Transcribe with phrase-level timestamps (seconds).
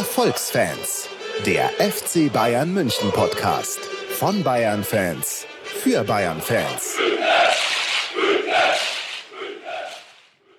[0.00, 1.10] Erfolgsfans,
[1.44, 6.96] der FC Bayern München Podcast von Bayern Fans für Bayern Fans.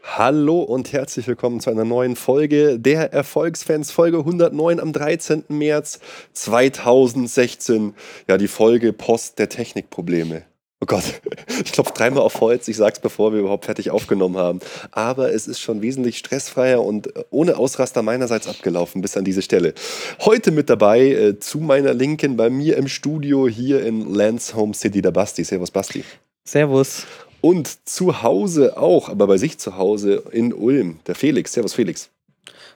[0.03, 5.45] Hallo und herzlich willkommen zu einer neuen Folge der Erfolgsfans, Folge 109 am 13.
[5.47, 5.99] März
[6.33, 7.95] 2016.
[8.27, 10.43] Ja, die Folge Post der Technikprobleme.
[10.83, 11.03] Oh Gott,
[11.63, 14.59] ich klopfe dreimal auf Holz, ich sag's bevor wir überhaupt fertig aufgenommen haben.
[14.89, 19.75] Aber es ist schon wesentlich stressfreier und ohne Ausraster meinerseits abgelaufen bis an diese Stelle.
[20.21, 24.73] Heute mit dabei äh, zu meiner Linken bei mir im Studio hier in Lance Home
[24.73, 25.43] City der Basti.
[25.43, 26.03] Servus Basti.
[26.45, 27.05] Servus.
[27.41, 31.53] Und zu Hause auch, aber bei sich zu Hause in Ulm, der Felix.
[31.53, 32.09] Servus Felix.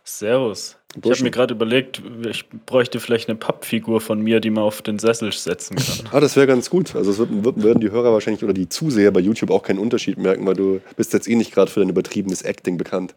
[0.04, 0.78] Servus.
[1.04, 4.82] Ich habe mir gerade überlegt, ich bräuchte vielleicht eine Pappfigur von mir, die man auf
[4.82, 6.10] den Sessel setzen kann.
[6.12, 6.96] ah, das wäre ganz gut.
[6.96, 7.30] Also es wird,
[7.62, 10.82] würden die Hörer wahrscheinlich oder die Zuseher bei YouTube auch keinen Unterschied merken, weil du
[10.96, 13.16] bist jetzt eh nicht gerade für dein übertriebenes Acting bekannt.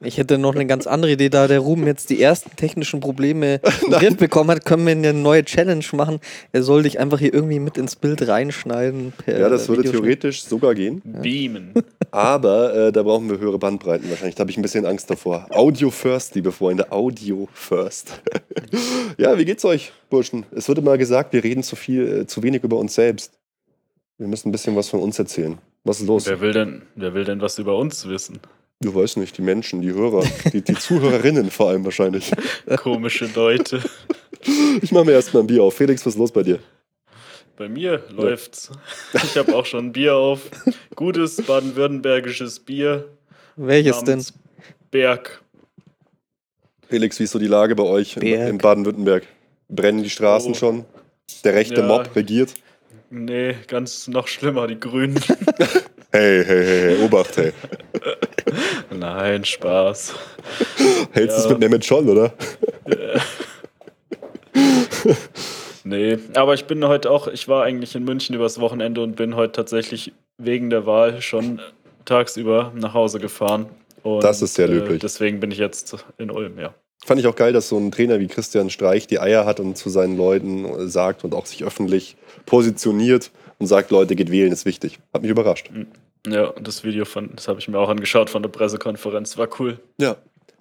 [0.00, 3.60] Ich hätte noch eine ganz andere Idee, da der Ruben jetzt die ersten technischen Probleme
[3.84, 6.20] im Griff bekommen hat, können wir eine neue Challenge machen.
[6.52, 9.12] Er soll dich einfach hier irgendwie mit ins Bild reinschneiden.
[9.26, 11.02] ja, das würde theoretisch sogar gehen.
[11.04, 11.72] Beamen.
[12.10, 14.36] Aber äh, da brauchen wir höhere Bandbreiten wahrscheinlich.
[14.36, 15.46] Da habe ich ein bisschen Angst davor.
[15.50, 16.92] Audio first, liebe Freunde.
[16.92, 18.22] Audio first.
[19.18, 20.46] ja, wie geht's euch, Burschen?
[20.52, 23.32] Es wurde mal gesagt, wir reden zu viel, äh, zu wenig über uns selbst.
[24.16, 25.58] Wir müssen ein bisschen was von uns erzählen.
[25.84, 26.26] Was ist los?
[26.26, 28.40] Wer will denn, wer will denn was über uns wissen?
[28.80, 32.30] Du weißt nicht, die Menschen, die Hörer, die, die Zuhörerinnen vor allem wahrscheinlich.
[32.76, 33.82] Komische Leute.
[34.80, 35.74] Ich mache mir erstmal ein Bier auf.
[35.74, 36.60] Felix, was ist los bei dir?
[37.56, 38.70] Bei mir läuft's.
[39.14, 40.42] Ich habe auch schon ein Bier auf.
[40.94, 43.08] Gutes baden-württembergisches Bier.
[43.56, 44.24] Welches denn?
[44.92, 45.42] Berg.
[46.88, 49.26] Felix, wie ist so die Lage bei euch in, in Baden-Württemberg?
[49.68, 50.54] Brennen die Straßen oh.
[50.54, 50.84] schon?
[51.42, 51.86] Der rechte ja.
[51.86, 52.54] Mob regiert?
[53.10, 55.16] Nee, ganz noch schlimmer, die Grünen.
[56.12, 57.52] hey, hey, hey, hey, Obacht, hey.
[59.08, 60.12] Nein, Spaß.
[61.12, 61.44] Hältst du ja.
[61.44, 62.30] es mit Mehmet schon, oder?
[65.84, 69.34] nee, aber ich bin heute auch, ich war eigentlich in München übers Wochenende und bin
[69.34, 71.58] heute tatsächlich wegen der Wahl schon
[72.04, 73.70] tagsüber nach Hause gefahren.
[74.02, 74.96] Und, das ist sehr löblich.
[74.96, 76.74] Äh, deswegen bin ich jetzt in Ulm, ja.
[77.06, 79.78] Fand ich auch geil, dass so ein Trainer wie Christian Streich die Eier hat und
[79.78, 84.66] zu seinen Leuten sagt und auch sich öffentlich positioniert und sagt, Leute, geht wählen, ist
[84.66, 84.98] wichtig.
[85.14, 85.70] Hat mich überrascht.
[85.72, 85.86] Mhm.
[86.32, 89.78] Ja, das Video von, das habe ich mir auch angeschaut von der Pressekonferenz, war cool.
[90.00, 90.16] Ja.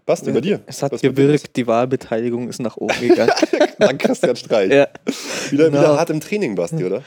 [0.07, 0.61] Basti, bei dir?
[0.65, 3.33] Es hat Was gewirkt, die Wahlbeteiligung ist nach oben gegangen.
[3.77, 4.71] Dank Christian Streich.
[4.71, 4.87] Ja.
[5.51, 5.79] Wieder, genau.
[5.79, 7.03] wieder hart im Training, Basti, oder?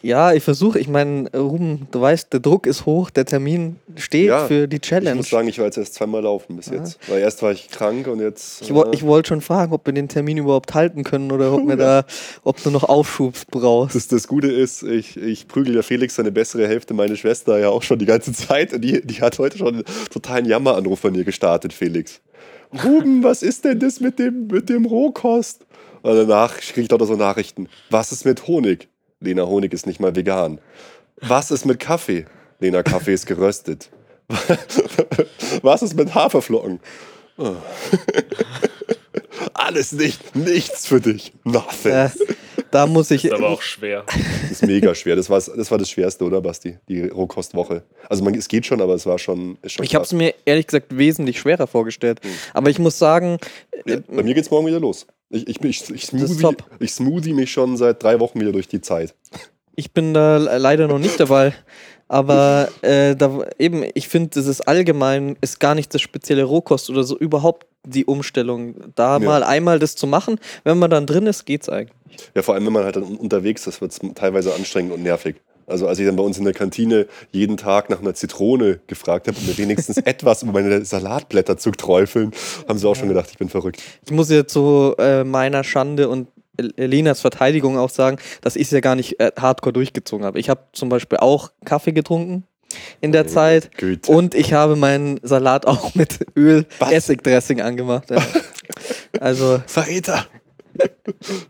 [0.00, 4.28] Ja, ich versuche, ich meine, Ruben, du weißt, der Druck ist hoch, der Termin steht
[4.28, 5.10] ja, für die Challenge.
[5.10, 6.74] Ich muss sagen, ich war jetzt erst zweimal laufen bis ja.
[6.74, 7.00] jetzt.
[7.08, 8.62] Weil erst war ich krank und jetzt.
[8.62, 11.66] Ich, äh, ich wollte schon fragen, ob wir den Termin überhaupt halten können oder ob,
[11.66, 12.04] wir da,
[12.44, 13.96] ob du noch Aufschub brauchst.
[13.96, 17.70] Das, das Gute ist, ich, ich prügel ja Felix seine bessere Hälfte, meine Schwester, ja
[17.70, 18.72] auch schon die ganze Zeit.
[18.72, 22.19] Und die, die hat heute schon einen totalen Jammeranruf von ihr gestartet, Felix.
[22.72, 25.66] Ruben, was ist denn das mit dem, mit dem Rohkost?
[26.02, 27.68] Und danach kriege ich da so Nachrichten.
[27.90, 28.88] Was ist mit Honig?
[29.20, 30.60] Lena, Honig ist nicht mal vegan.
[31.20, 32.26] Was ist mit Kaffee?
[32.60, 33.90] Lena, Kaffee ist geröstet.
[35.62, 36.80] Was ist mit Haferflocken?
[37.36, 37.56] Oh.
[39.54, 41.32] Alles nicht, nichts für dich.
[41.44, 41.92] Nothing.
[41.92, 42.10] Äh,
[42.70, 43.22] da muss ich.
[43.22, 44.04] Das ist aber auch schwer.
[44.06, 45.16] Das ist mega schwer.
[45.16, 46.78] Das war das, war das Schwerste, oder, Basti?
[46.88, 47.82] Die Rohkostwoche.
[48.08, 49.58] Also, man, es geht schon, aber es war schon.
[49.66, 52.20] schon ich habe es mir ehrlich gesagt wesentlich schwerer vorgestellt.
[52.24, 52.28] Mhm.
[52.54, 53.38] Aber ich muss sagen.
[53.86, 55.06] Ja, bei mir geht es morgen wieder los.
[55.30, 58.80] Ich, ich, ich, ich, smoothie, ich smoothie mich schon seit drei Wochen wieder durch die
[58.80, 59.14] Zeit.
[59.76, 61.54] Ich bin da leider noch nicht dabei.
[62.10, 66.90] Aber äh, da, eben, ich finde, das ist allgemein, ist gar nicht das spezielle Rohkost
[66.90, 68.74] oder so überhaupt die Umstellung.
[68.94, 69.24] Da ja.
[69.24, 71.96] mal einmal das zu machen, wenn man dann drin ist, geht's eigentlich.
[72.34, 75.36] Ja, vor allem, wenn man halt dann unterwegs ist, wird es teilweise anstrengend und nervig.
[75.66, 79.28] Also als ich dann bei uns in der Kantine jeden Tag nach einer Zitrone gefragt
[79.28, 82.32] habe, um mir wenigstens etwas über meine Salatblätter zu träufeln,
[82.68, 83.80] haben sie auch schon gedacht, ich bin verrückt.
[84.04, 86.28] Ich muss jetzt zu äh, meiner Schande und
[86.76, 90.38] Lenas Verteidigung auch sagen, dass ich es ja gar nicht äh, hardcore durchgezogen habe.
[90.38, 92.44] Ich habe zum Beispiel auch Kaffee getrunken
[93.00, 94.10] in der oh, Zeit Güte.
[94.10, 98.10] und ich habe meinen Salat auch mit Öl Essigdressing angemacht.
[98.10, 98.22] Ja.
[99.18, 100.26] Also Verräter.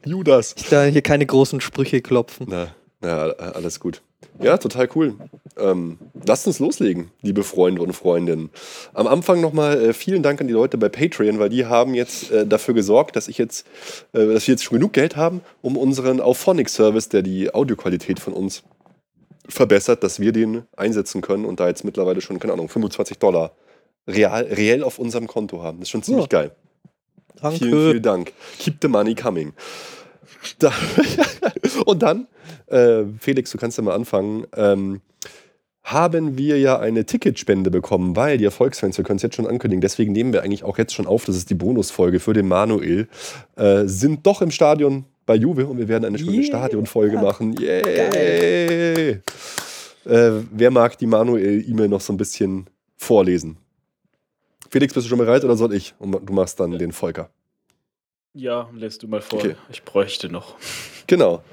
[0.05, 0.55] Judas.
[0.57, 2.47] Ich da hier keine großen Sprüche klopfen.
[2.49, 4.03] Na, na alles gut.
[4.43, 5.15] Ja, total cool.
[5.59, 8.51] Ähm, lasst uns loslegen, liebe Freunde und Freundinnen.
[8.95, 12.31] Am Anfang nochmal äh, vielen Dank an die Leute bei Patreon, weil die haben jetzt
[12.31, 13.67] äh, dafür gesorgt, dass ich jetzt,
[14.13, 18.33] äh, dass wir jetzt schon genug Geld haben, um unseren Auphonic-Service, der die Audioqualität von
[18.33, 18.63] uns
[19.49, 23.53] verbessert, dass wir den einsetzen können und da jetzt mittlerweile schon, keine Ahnung, 25 Dollar
[24.07, 25.79] real, reell auf unserem Konto haben.
[25.79, 26.41] Das ist schon ziemlich ja.
[26.41, 26.51] geil.
[27.41, 27.59] Danke.
[27.59, 28.33] Vielen, vielen Dank.
[28.59, 29.53] Keep the money coming.
[30.59, 30.73] Da
[31.87, 32.27] und dann,
[32.67, 34.47] äh, Felix, du kannst ja mal anfangen.
[34.55, 35.01] Ähm,
[35.83, 39.81] haben wir ja eine Ticketspende bekommen, weil die Erfolgsfans, wir können es jetzt schon ankündigen,
[39.81, 43.09] deswegen nehmen wir eigentlich auch jetzt schon auf, das ist die Bonusfolge für den Manuel,
[43.57, 46.43] äh, sind doch im Stadion bei Juve und wir werden eine schöne yeah.
[46.43, 47.53] Stadionfolge machen.
[47.53, 49.21] Yay!
[50.05, 53.57] Äh, wer mag die Manuel-E-Mail noch so ein bisschen vorlesen?
[54.71, 55.95] Felix, bist du schon bereit oder soll ich?
[56.01, 57.31] Und du machst dann den Volker.
[58.35, 59.39] Ja, lest du mal vor.
[59.39, 59.55] Okay.
[59.71, 60.57] Ich bräuchte noch.
[61.07, 61.45] Genau.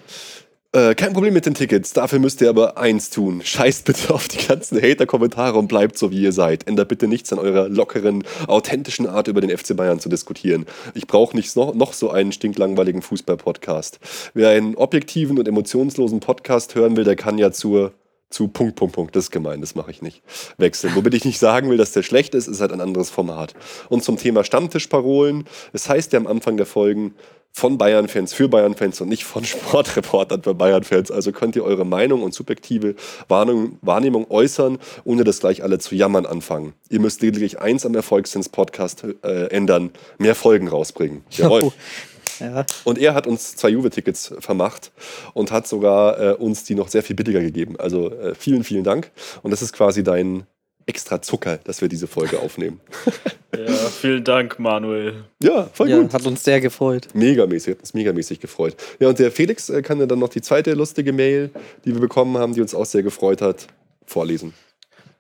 [0.74, 1.94] Äh, kein Problem mit den Tickets.
[1.94, 3.42] Dafür müsst ihr aber eins tun.
[3.44, 6.68] Scheißt bitte auf die ganzen Hater-Kommentare und bleibt so, wie ihr seid.
[6.68, 10.66] Ändert bitte nichts an eurer lockeren, authentischen Art, über den FC Bayern zu diskutieren.
[10.94, 14.00] Ich brauche nicht noch, noch so einen stinklangweiligen Fußball-Podcast.
[14.34, 17.94] Wer einen objektiven und emotionslosen Podcast hören will, der kann ja zur
[18.30, 19.16] zu Punkt, Punkt, Punkt.
[19.16, 20.22] Das ist gemein, das mache ich nicht.
[20.58, 20.96] Wechseln.
[20.96, 23.54] Womit ich nicht sagen will, dass der schlecht ist, ist halt ein anderes Format.
[23.90, 25.46] Und zum Thema Stammtischparolen.
[25.74, 27.14] Es heißt ja am Anfang der Folgen,
[27.58, 31.10] von Bayern-Fans für Bayern-Fans und nicht von Sportreportern für Bayern-Fans.
[31.10, 32.94] Also könnt ihr eure Meinung und subjektive
[33.28, 36.74] Warnung, Wahrnehmung äußern, ohne das gleich alle zu jammern anfangen.
[36.90, 39.90] Ihr müsst lediglich eins am Erfolgssins-Podcast äh, ändern,
[40.20, 41.24] mehr Folgen rausbringen.
[41.32, 41.64] Jawohl.
[41.64, 41.74] Oh.
[42.40, 42.66] Ja.
[42.84, 44.92] Und er hat uns zwei Juve-Tickets vermacht
[45.34, 47.76] und hat sogar äh, uns die noch sehr viel billiger gegeben.
[47.80, 49.12] Also äh, vielen, vielen Dank.
[49.44, 50.46] Und das ist quasi dein
[50.88, 52.80] extra Zucker, dass wir diese Folge aufnehmen.
[53.56, 55.24] Ja, vielen Dank, Manuel.
[55.42, 56.14] Ja, voll ja, gut.
[56.14, 57.08] Hat uns sehr gefreut.
[57.14, 58.76] Megamäßig, hat uns megamäßig gefreut.
[59.00, 61.50] Ja, und der Felix äh, kann ja dann noch die zweite lustige Mail,
[61.86, 63.68] die wir bekommen haben, die uns auch sehr gefreut hat,
[64.06, 64.54] vorlesen.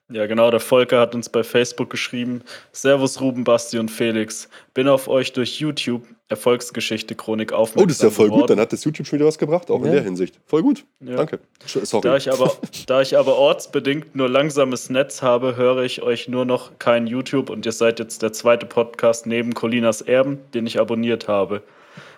[0.09, 0.51] Ja, genau.
[0.51, 2.43] Der Volker hat uns bei Facebook geschrieben:
[2.73, 4.49] Servus Ruben, Basti und Felix.
[4.73, 7.83] Bin auf euch durch YouTube Erfolgsgeschichte Chronik aufmerksam.
[7.83, 8.41] Oh, das ist ja voll geworden.
[8.41, 8.49] gut.
[8.49, 9.85] Dann hat das YouTube schon wieder was gebracht, auch ja.
[9.85, 10.39] in der Hinsicht.
[10.45, 10.83] Voll gut.
[10.99, 11.15] Ja.
[11.15, 11.39] Danke.
[11.65, 12.01] Sorry.
[12.01, 16.43] Da ich, aber, da ich aber ortsbedingt nur langsames Netz habe, höre ich euch nur
[16.43, 20.79] noch kein YouTube und ihr seid jetzt der zweite Podcast neben Colinas Erben, den ich
[20.79, 21.63] abonniert habe.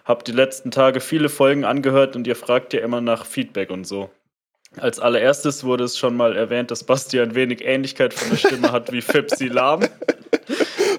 [0.06, 3.86] Hab die letzten Tage viele Folgen angehört und ihr fragt ja immer nach Feedback und
[3.86, 4.10] so.
[4.78, 8.72] Als allererstes wurde es schon mal erwähnt, dass Basti ein wenig Ähnlichkeit von der Stimme
[8.72, 9.82] hat wie Fipsi Lahm.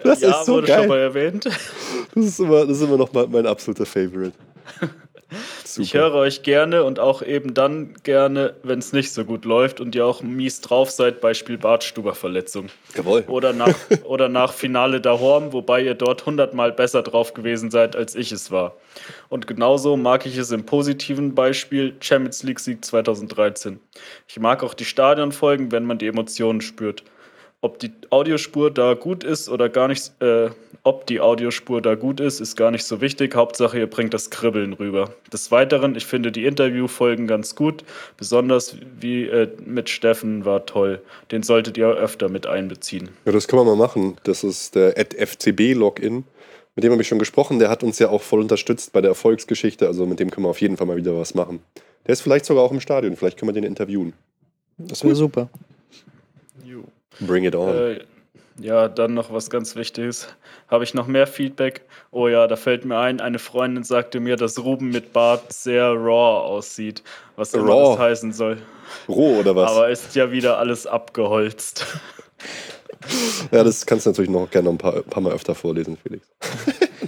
[0.02, 0.78] Das ja, ist so wurde geil.
[0.78, 1.46] schon mal erwähnt.
[2.14, 4.32] Das ist immer, das ist immer noch mein, mein absoluter Favorite.
[4.80, 4.94] Super.
[5.78, 9.80] Ich höre euch gerne und auch eben dann gerne, wenn es nicht so gut läuft
[9.80, 12.66] und ihr auch mies drauf seid, Beispiel Bartstuber-Verletzung.
[12.96, 13.22] Jawohl.
[13.28, 13.74] Oder nach,
[14.04, 18.32] oder nach Finale da Horm, wobei ihr dort hundertmal besser drauf gewesen seid, als ich
[18.32, 18.74] es war.
[19.28, 23.78] Und genauso mag ich es im positiven Beispiel Champions League Sieg 2013.
[24.26, 27.04] Ich mag auch die Stadionfolgen, wenn man die Emotionen spürt.
[27.62, 30.48] Ob die Audiospur da gut ist oder gar nicht, äh,
[30.82, 33.34] ob die Audiospur da gut ist, ist gar nicht so wichtig.
[33.34, 35.12] Hauptsache, ihr bringt das Kribbeln rüber.
[35.30, 37.84] Des Weiteren, ich finde die Interviewfolgen ganz gut.
[38.16, 41.02] Besonders wie äh, mit Steffen war toll.
[41.32, 43.10] Den solltet ihr öfter mit einbeziehen.
[43.26, 44.16] Ja, das können wir mal machen.
[44.24, 46.24] Das ist der FCB-Login.
[46.76, 47.58] Mit dem habe ich schon gesprochen.
[47.58, 49.86] Der hat uns ja auch voll unterstützt bei der Erfolgsgeschichte.
[49.86, 51.60] Also mit dem können wir auf jeden Fall mal wieder was machen.
[52.06, 53.16] Der ist vielleicht sogar auch im Stadion.
[53.16, 54.14] Vielleicht können wir den interviewen.
[54.78, 55.50] Das wäre super.
[57.18, 57.74] Bring it on.
[57.74, 58.00] Äh,
[58.60, 60.28] ja, dann noch was ganz Wichtiges.
[60.68, 61.82] Habe ich noch mehr Feedback?
[62.10, 65.92] Oh ja, da fällt mir ein, eine Freundin sagte mir, dass Ruben mit Bart sehr
[65.92, 67.02] raw aussieht.
[67.36, 67.90] Was immer raw.
[67.92, 68.58] das heißen soll.
[69.08, 69.70] Roh oder was?
[69.70, 71.86] Aber ist ja wieder alles abgeholzt.
[73.50, 76.26] Ja, das kannst du natürlich noch gerne noch ein paar, paar Mal öfter vorlesen, Felix.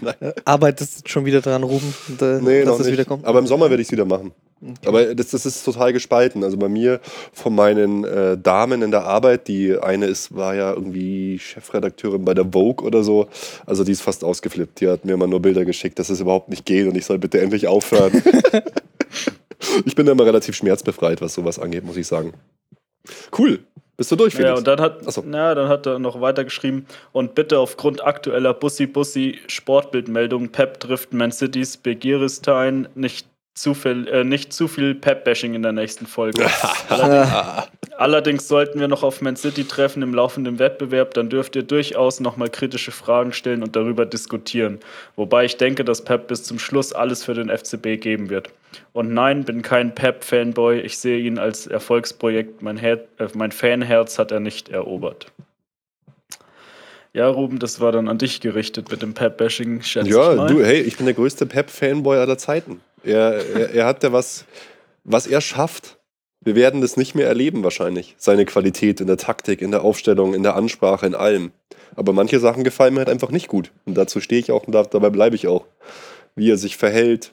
[0.44, 1.94] Arbeitest schon wieder dran, Ruben?
[2.18, 3.10] Da, nee, noch nicht.
[3.10, 4.32] Aber im Sommer werde ich es wieder machen.
[4.62, 4.88] Okay.
[4.88, 6.44] Aber das, das ist total gespalten.
[6.44, 7.00] Also bei mir
[7.32, 12.34] von meinen äh, Damen in der Arbeit, die eine ist, war ja irgendwie Chefredakteurin bei
[12.34, 13.26] der Vogue oder so.
[13.66, 14.80] Also die ist fast ausgeflippt.
[14.80, 17.18] Die hat mir immer nur Bilder geschickt, dass es überhaupt nicht geht und ich soll
[17.18, 18.22] bitte endlich aufhören.
[19.84, 22.32] ich bin da immer relativ schmerzbefreit, was sowas angeht, muss ich sagen.
[23.36, 23.60] Cool.
[24.02, 24.50] Bist du durch, Felix?
[24.50, 25.22] Ja, und dann hat, so.
[25.22, 31.76] ja, dann hat er noch weitergeschrieben und bitte aufgrund aktueller Bussi-Bussi-Sportbildmeldungen Pep trifft Man City's
[31.76, 36.46] Begiristein nicht zu viel, äh, nicht zu viel Pep-Bashing in der nächsten Folge.
[36.88, 37.68] allerdings,
[37.98, 42.20] allerdings, sollten wir noch auf Man City treffen im laufenden Wettbewerb, dann dürft ihr durchaus
[42.20, 44.80] nochmal kritische Fragen stellen und darüber diskutieren.
[45.16, 48.48] Wobei ich denke, dass Pep bis zum Schluss alles für den FCB geben wird.
[48.94, 50.80] Und nein, bin kein Pep-Fanboy.
[50.80, 52.62] Ich sehe ihn als Erfolgsprojekt.
[52.62, 55.26] Mein, Her äh, mein Fanherz hat er nicht erobert.
[57.14, 59.82] Ja, Ruben, das war dann an dich gerichtet mit dem Pep-Bashing.
[60.04, 62.80] Ja, du, hey, ich bin der größte Pep-Fanboy aller Zeiten.
[63.04, 64.44] Er, er, er hat ja was,
[65.04, 65.98] was er schafft.
[66.40, 68.16] Wir werden das nicht mehr erleben wahrscheinlich.
[68.18, 71.52] Seine Qualität in der Taktik, in der Aufstellung, in der Ansprache, in allem.
[71.94, 73.70] Aber manche Sachen gefallen mir halt einfach nicht gut.
[73.84, 75.66] Und dazu stehe ich auch und dabei bleibe ich auch.
[76.34, 77.32] Wie er sich verhält,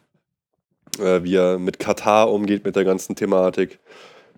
[0.99, 3.79] äh, wie er mit Katar umgeht, mit der ganzen Thematik,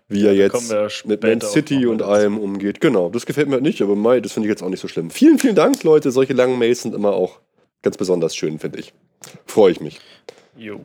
[0.07, 0.73] wie er jetzt
[1.05, 2.81] mit Man City und allem umgeht.
[2.81, 4.87] Genau, das gefällt mir halt nicht, aber Mai, das finde ich jetzt auch nicht so
[4.87, 5.09] schlimm.
[5.09, 6.11] Vielen, vielen Dank, Leute.
[6.11, 7.39] Solche langen Mails sind immer auch
[7.81, 8.93] ganz besonders schön, finde ich.
[9.45, 9.99] Freue ich mich.
[10.57, 10.81] Jo.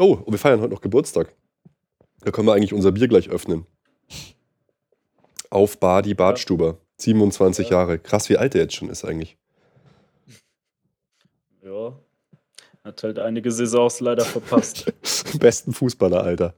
[0.00, 1.34] Oh, und wir feiern heute noch Geburtstag.
[2.22, 3.66] Da können wir eigentlich unser Bier gleich öffnen.
[5.50, 6.78] Auf Badi Badstuber.
[6.96, 7.78] 27 ja.
[7.78, 7.98] Jahre.
[7.98, 9.36] Krass, wie alt er jetzt schon ist eigentlich.
[11.62, 11.98] Ja.
[12.82, 14.90] Hat halt einige Saisons leider verpasst.
[15.38, 16.54] Besten Fußballer, Alter.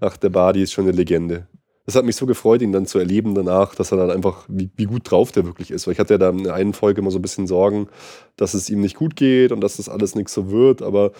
[0.00, 1.48] Ach, der Badi ist schon eine Legende.
[1.86, 4.70] Das hat mich so gefreut, ihn dann zu erleben danach, dass er dann einfach, wie,
[4.76, 5.86] wie gut drauf der wirklich ist.
[5.86, 7.88] Weil ich hatte ja da in der einen Folge immer so ein bisschen Sorgen,
[8.36, 11.12] dass es ihm nicht gut geht und dass das alles nichts so wird, aber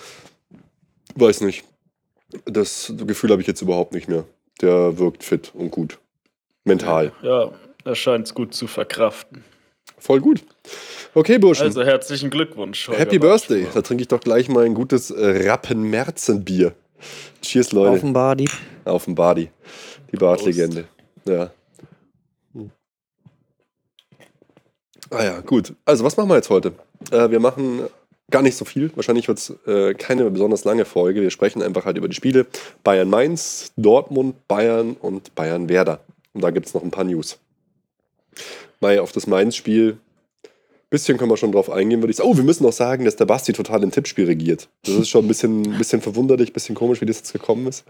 [1.14, 1.64] weiß nicht.
[2.46, 4.24] Das Gefühl habe ich jetzt überhaupt nicht mehr.
[4.60, 5.98] Der wirkt fit und gut.
[6.64, 7.12] Mental.
[7.22, 7.50] Ja,
[7.84, 9.44] er scheint es gut zu verkraften.
[9.98, 10.44] Voll gut.
[11.14, 11.66] Okay, Burschen.
[11.66, 12.88] Also herzlichen Glückwunsch.
[12.88, 13.66] Holger Happy Birthday.
[13.72, 16.74] Da trinke ich doch gleich mal ein gutes äh, Rappen-Merzen-Bier.
[17.42, 17.90] Cheers, Leute.
[17.90, 18.48] Auf dem Badi.
[18.84, 19.50] Auf dem Badi.
[20.12, 20.86] Die Bartlegende.
[21.26, 21.50] Ja.
[25.10, 25.74] Ah ja, gut.
[25.84, 26.72] Also, was machen wir jetzt heute?
[27.10, 27.84] Äh, wir machen
[28.30, 28.90] gar nicht so viel.
[28.96, 31.22] Wahrscheinlich wird es äh, keine besonders lange Folge.
[31.22, 32.46] Wir sprechen einfach halt über die Spiele
[32.82, 36.00] Bayern Mainz, Dortmund, Bayern und Bayern Werder.
[36.32, 37.38] Und da gibt es noch ein paar News.
[38.80, 39.98] Mal auf das Mainz-Spiel
[40.94, 42.28] bisschen können wir schon drauf eingehen, würde ich sagen.
[42.28, 44.68] Oh, wir müssen noch sagen, dass der Basti total im Tippspiel regiert.
[44.84, 47.84] Das ist schon ein bisschen, bisschen verwunderlich, ein bisschen komisch, wie das jetzt gekommen ist.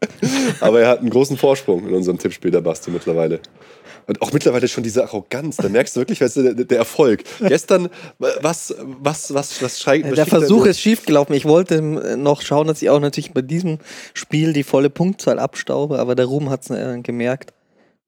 [0.60, 3.40] Aber er hat einen großen Vorsprung in unserem Tippspiel, der Basti mittlerweile.
[4.08, 5.56] Und auch mittlerweile schon diese Arroganz.
[5.56, 7.24] Da merkst du wirklich, weißt du, der, der Erfolg.
[7.40, 10.16] Gestern, was, was, was, was schreit.
[10.16, 11.34] Der Versuch ist schiefgelaufen.
[11.34, 13.78] Ich wollte noch schauen, dass ich auch natürlich bei diesem
[14.14, 17.52] Spiel die volle Punktzahl abstaube, aber der Ruhm hat es äh, gemerkt.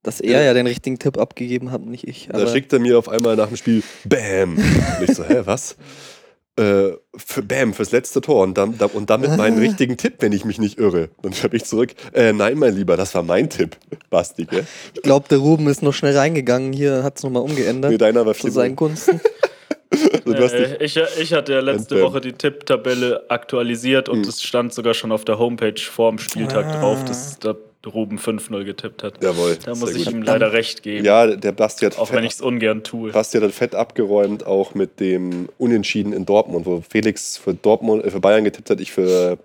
[0.01, 0.55] Dass er ja.
[0.55, 2.27] den richtigen Tipp abgegeben hat, nicht ich.
[2.31, 4.57] da schickt er mir auf einmal nach dem Spiel Bam.
[4.57, 5.75] Und ich so, hä, was?
[6.61, 9.61] Äh, für Bam, fürs letzte Tor und, dann, und damit meinen ah.
[9.61, 11.09] richtigen Tipp, wenn ich mich nicht irre.
[11.23, 13.77] Dann schreibe ich zurück, äh, nein, mein Lieber, das war mein Tipp,
[14.11, 14.65] Basti, gell?
[14.93, 17.91] Ich glaube, der Ruben ist noch schnell reingegangen, hier hat es nochmal umgeändert.
[17.91, 19.19] Nee, deiner war Zu seinen Gunsten.
[20.25, 24.29] äh, ich, ich hatte ja letzte Woche die Tipptabelle aktualisiert und hm.
[24.29, 26.79] es stand sogar schon auf der Homepage vorm Spieltag ah.
[26.79, 27.03] drauf.
[27.05, 29.23] Das, da Ruben 5-0 getippt hat.
[29.23, 29.57] Jawohl.
[29.63, 30.13] Da muss ich gut.
[30.13, 31.05] ihm leider recht geben.
[31.05, 31.97] Ja, der Basti hat.
[31.97, 33.11] Auch wenn ich es ungern tue.
[33.11, 38.11] Basti hat fett abgeräumt, auch mit dem Unentschieden in Dortmund, wo Felix für Dortmund, äh,
[38.11, 39.37] für Bayern getippt hat, ich für,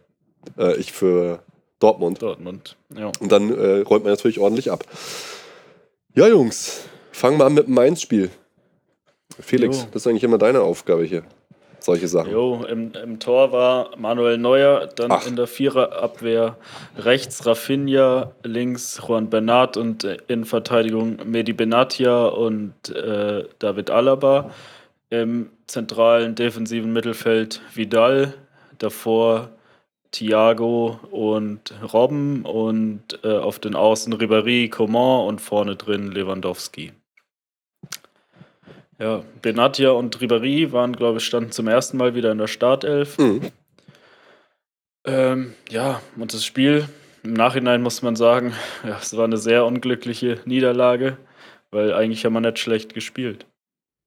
[0.58, 1.40] äh, ich für
[1.78, 2.22] Dortmund.
[2.22, 3.10] Dortmund, ja.
[3.20, 4.84] Und dann äh, räumt man natürlich ordentlich ab.
[6.14, 8.30] Ja, Jungs, fangen wir an mit dem Mainz-Spiel.
[9.38, 9.88] Felix, jo.
[9.92, 11.24] das ist eigentlich immer deine Aufgabe hier
[11.86, 12.30] solche Sachen.
[12.30, 15.26] Jo, im, im Tor war Manuel Neuer, dann Ach.
[15.26, 16.56] in der Viererabwehr
[16.98, 24.50] rechts Rafinha, links Juan Bernat und in Verteidigung Medi Benatia und äh, David Alaba.
[25.08, 28.34] Im zentralen defensiven Mittelfeld Vidal,
[28.78, 29.50] davor
[30.10, 36.92] Thiago und Robben und äh, auf den Außen Ribéry, Coman und vorne drin Lewandowski.
[38.98, 43.18] Ja, Benatia und Ribéry waren, glaube ich, standen zum ersten Mal wieder in der Startelf.
[43.18, 43.42] Mhm.
[45.06, 46.88] Ähm, ja, und das Spiel,
[47.22, 51.18] im Nachhinein muss man sagen, ja, es war eine sehr unglückliche Niederlage,
[51.70, 53.46] weil eigentlich haben wir nicht schlecht gespielt.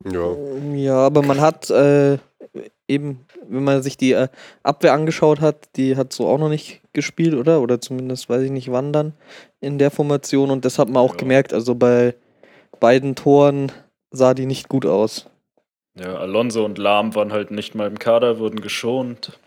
[0.06, 0.36] Ja,
[0.74, 2.18] ja aber man hat äh,
[2.88, 4.28] eben, wenn man sich die äh,
[4.64, 7.62] Abwehr angeschaut hat, die hat so auch noch nicht gespielt, oder?
[7.62, 9.14] Oder zumindest weiß ich nicht wann dann
[9.62, 11.20] in der Formation und das hat man auch ja.
[11.20, 11.54] gemerkt.
[11.54, 12.16] Also bei
[12.80, 13.72] beiden Toren
[14.12, 15.28] sah die nicht gut aus.
[15.96, 19.38] Ja, Alonso und Lahm waren halt nicht mal im Kader, wurden geschont.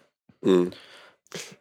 [0.42, 0.72] Mhm.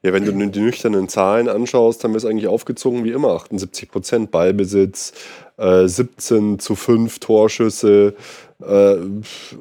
[0.04, 3.30] Ja, wenn du die nüchternen Zahlen anschaust, haben wir es eigentlich aufgezogen wie immer.
[3.30, 5.14] 78% Ballbesitz,
[5.58, 8.16] äh, 17 zu 5 Torschüsse,
[8.62, 8.98] äh,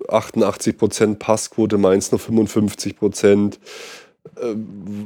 [0.09, 3.61] 88% Passquote, Mainz nur 55%.
[4.37, 4.55] Äh,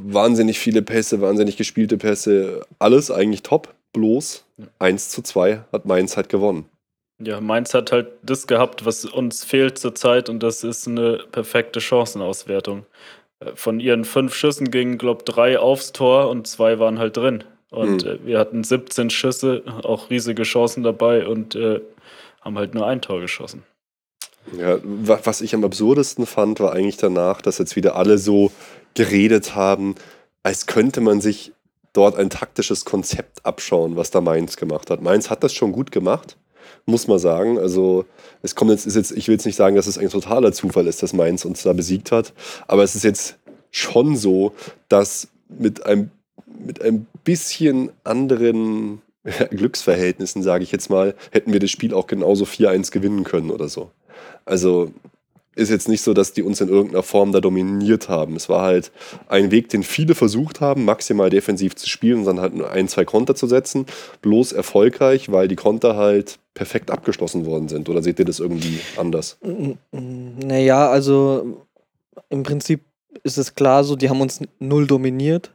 [0.07, 2.65] wahnsinnig viele Pässe, wahnsinnig gespielte Pässe.
[2.79, 4.45] Alles eigentlich top, bloß
[4.79, 6.65] 1 zu 2 hat Mainz halt gewonnen.
[7.19, 11.79] Ja, Mainz hat halt das gehabt, was uns fehlt zurzeit und das ist eine perfekte
[11.79, 12.85] Chancenauswertung.
[13.39, 17.17] Äh, von ihren fünf Schüssen gingen, glaube ich, drei aufs Tor und zwei waren halt
[17.17, 17.43] drin.
[17.71, 18.19] Und mhm.
[18.25, 21.81] wir hatten 17 Schüsse, auch riesige Chancen dabei und äh,
[22.41, 23.63] haben halt nur ein Tor geschossen.
[24.57, 28.51] Ja, was ich am absurdesten fand, war eigentlich danach, dass jetzt wieder alle so
[28.93, 29.95] geredet haben,
[30.43, 31.51] als könnte man sich
[31.93, 35.01] dort ein taktisches Konzept abschauen, was da Mainz gemacht hat.
[35.01, 36.37] Mainz hat das schon gut gemacht,
[36.85, 37.57] muss man sagen.
[37.57, 38.05] Also
[38.41, 40.87] es kommt jetzt, ist jetzt, ich will jetzt nicht sagen, dass es ein totaler Zufall
[40.87, 42.33] ist, dass Mainz uns da besiegt hat,
[42.67, 43.37] aber es ist jetzt
[43.71, 44.53] schon so,
[44.87, 46.11] dass mit einem,
[46.65, 49.01] mit ein bisschen anderen
[49.49, 53.67] Glücksverhältnissen, sage ich jetzt mal, hätten wir das Spiel auch genauso 4-1 gewinnen können oder
[53.67, 53.91] so.
[54.45, 54.91] Also
[55.55, 58.35] ist jetzt nicht so, dass die uns in irgendeiner Form da dominiert haben.
[58.35, 58.91] Es war halt
[59.27, 62.87] ein Weg, den viele versucht haben, maximal defensiv zu spielen und dann halt nur ein,
[62.87, 63.85] zwei Konter zu setzen.
[64.21, 67.89] Bloß erfolgreich, weil die Konter halt perfekt abgeschlossen worden sind.
[67.89, 69.37] Oder seht ihr das irgendwie anders?
[69.91, 71.65] Naja, also
[72.29, 72.81] im Prinzip
[73.23, 75.53] ist es klar so, die haben uns null dominiert.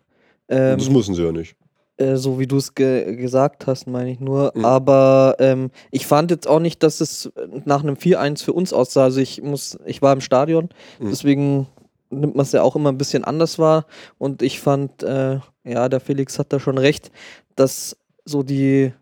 [0.48, 1.54] Ähm, das müssen sie ja nicht.
[2.00, 4.52] Äh, so wie du es ge gesagt hast, meine ich nur.
[4.54, 4.64] Mhm.
[4.64, 7.30] Aber ähm, ich fand jetzt auch nicht, dass es
[7.66, 9.04] nach einem 4-1 für uns aussah.
[9.04, 11.10] Also ich muss, ich war im Stadion, mhm.
[11.10, 11.66] deswegen
[12.08, 13.86] nimmt man es ja auch immer ein bisschen anders wahr.
[14.16, 17.12] Und ich fand, äh, ja, der Felix hat da schon recht,
[17.54, 18.92] dass so die,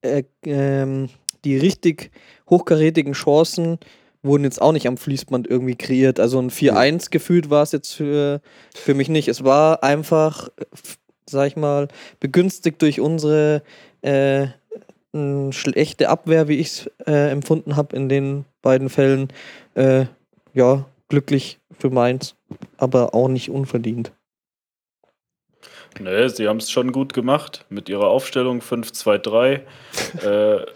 [0.00, 1.08] äh, äh,
[1.44, 2.10] die richtig
[2.48, 3.78] hochkarätigen Chancen
[4.22, 6.18] wurden jetzt auch nicht am Fließband irgendwie kreiert.
[6.18, 8.40] Also ein 4-1 gefühlt war es jetzt für,
[8.74, 9.28] für mich nicht.
[9.28, 10.48] Es war einfach
[11.34, 11.88] sag ich mal,
[12.20, 13.62] begünstigt durch unsere
[14.00, 14.46] äh,
[15.50, 19.28] schlechte Abwehr, wie ich es äh, empfunden habe in den beiden Fällen.
[19.74, 20.06] Äh,
[20.54, 22.34] ja, glücklich für Mainz,
[22.78, 24.12] aber auch nicht unverdient.
[26.00, 29.60] Nee, sie haben es schon gut gemacht mit ihrer Aufstellung 5-2-3.
[30.24, 30.66] äh,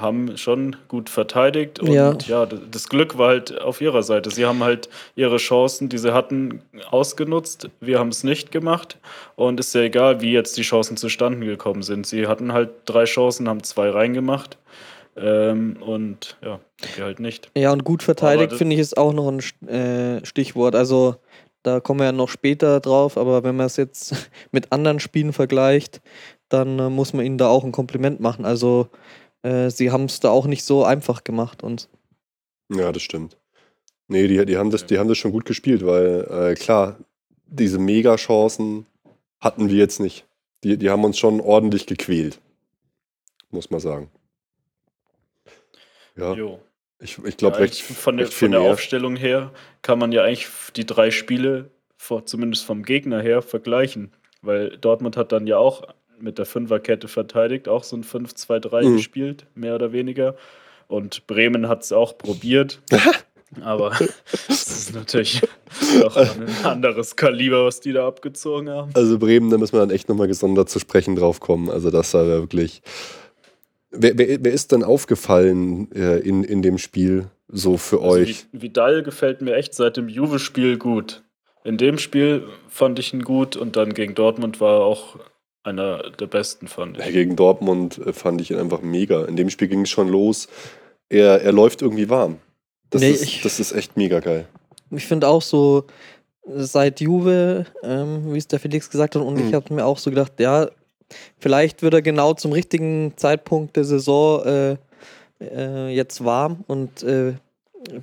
[0.00, 2.16] haben schon gut verteidigt und ja.
[2.26, 2.46] ja.
[2.46, 4.30] das Glück war halt auf ihrer Seite.
[4.30, 7.70] Sie haben halt ihre Chancen, die sie hatten, ausgenutzt.
[7.80, 8.98] Wir haben es nicht gemacht
[9.36, 12.06] und ist ja egal, wie jetzt die Chancen zustande gekommen sind.
[12.06, 14.58] Sie hatten halt drei Chancen, haben zwei reingemacht.
[15.16, 16.60] Ähm, und ja,
[16.96, 17.50] wir halt nicht.
[17.56, 20.74] Ja, und gut verteidigt finde ich ist auch noch ein äh, Stichwort.
[20.74, 21.16] Also
[21.62, 25.32] da kommen wir ja noch später drauf, aber wenn man es jetzt mit anderen Spielen
[25.32, 26.00] vergleicht,
[26.48, 28.44] dann äh, muss man ihnen da auch ein Kompliment machen.
[28.44, 28.88] Also
[29.42, 31.88] äh, sie haben es da auch nicht so einfach gemacht uns.
[32.70, 33.36] Ja, das stimmt.
[34.08, 36.98] Nee, die, die, haben, das, die haben das schon gut gespielt, weil äh, klar,
[37.46, 38.86] diese Mega-Chancen
[39.40, 40.26] hatten wir jetzt nicht.
[40.64, 42.40] Die, die haben uns schon ordentlich gequält.
[43.50, 44.10] Muss man sagen.
[46.16, 46.34] Ja.
[46.34, 46.60] Jo.
[46.98, 50.22] Ich, ich glaube, ja, recht, von der, recht von der Aufstellung her kann man ja
[50.22, 54.12] eigentlich die drei Spiele, vor, zumindest vom Gegner her, vergleichen.
[54.42, 55.82] Weil Dortmund hat dann ja auch
[56.22, 58.96] mit der Fünferkette verteidigt, auch so ein 5-2-3 mhm.
[58.96, 60.36] gespielt, mehr oder weniger.
[60.88, 62.80] Und Bremen hat es auch probiert.
[63.60, 63.90] Aber
[64.48, 65.40] das ist natürlich
[66.00, 68.90] doch ein anderes Kaliber, was die da abgezogen haben.
[68.94, 71.70] Also Bremen, da müssen wir dann echt nochmal gesondert zu sprechen drauf kommen.
[71.70, 72.82] Also das war wirklich.
[73.92, 78.46] Wer, wer, wer ist denn aufgefallen äh, in, in dem Spiel so für also euch?
[78.52, 81.24] Vidal gefällt mir echt seit dem Juve-Spiel gut.
[81.64, 85.18] In dem Spiel fand ich ihn gut und dann gegen Dortmund war er auch
[85.62, 87.12] einer der besten, fand ich.
[87.12, 89.24] Gegen Dortmund äh, fand ich ihn einfach mega.
[89.24, 90.48] In dem Spiel ging es schon los.
[91.08, 92.38] Er, er läuft irgendwie warm.
[92.90, 94.46] Das, nee, ist, ich, das ist echt mega geil.
[94.90, 95.84] Ich finde auch so,
[96.44, 99.48] seit Juve, ähm, wie es der Felix gesagt hat, und mhm.
[99.48, 100.68] ich habe mir auch so gedacht, ja,
[101.38, 104.76] vielleicht wird er genau zum richtigen Zeitpunkt der Saison äh,
[105.40, 107.34] äh, jetzt warm und äh,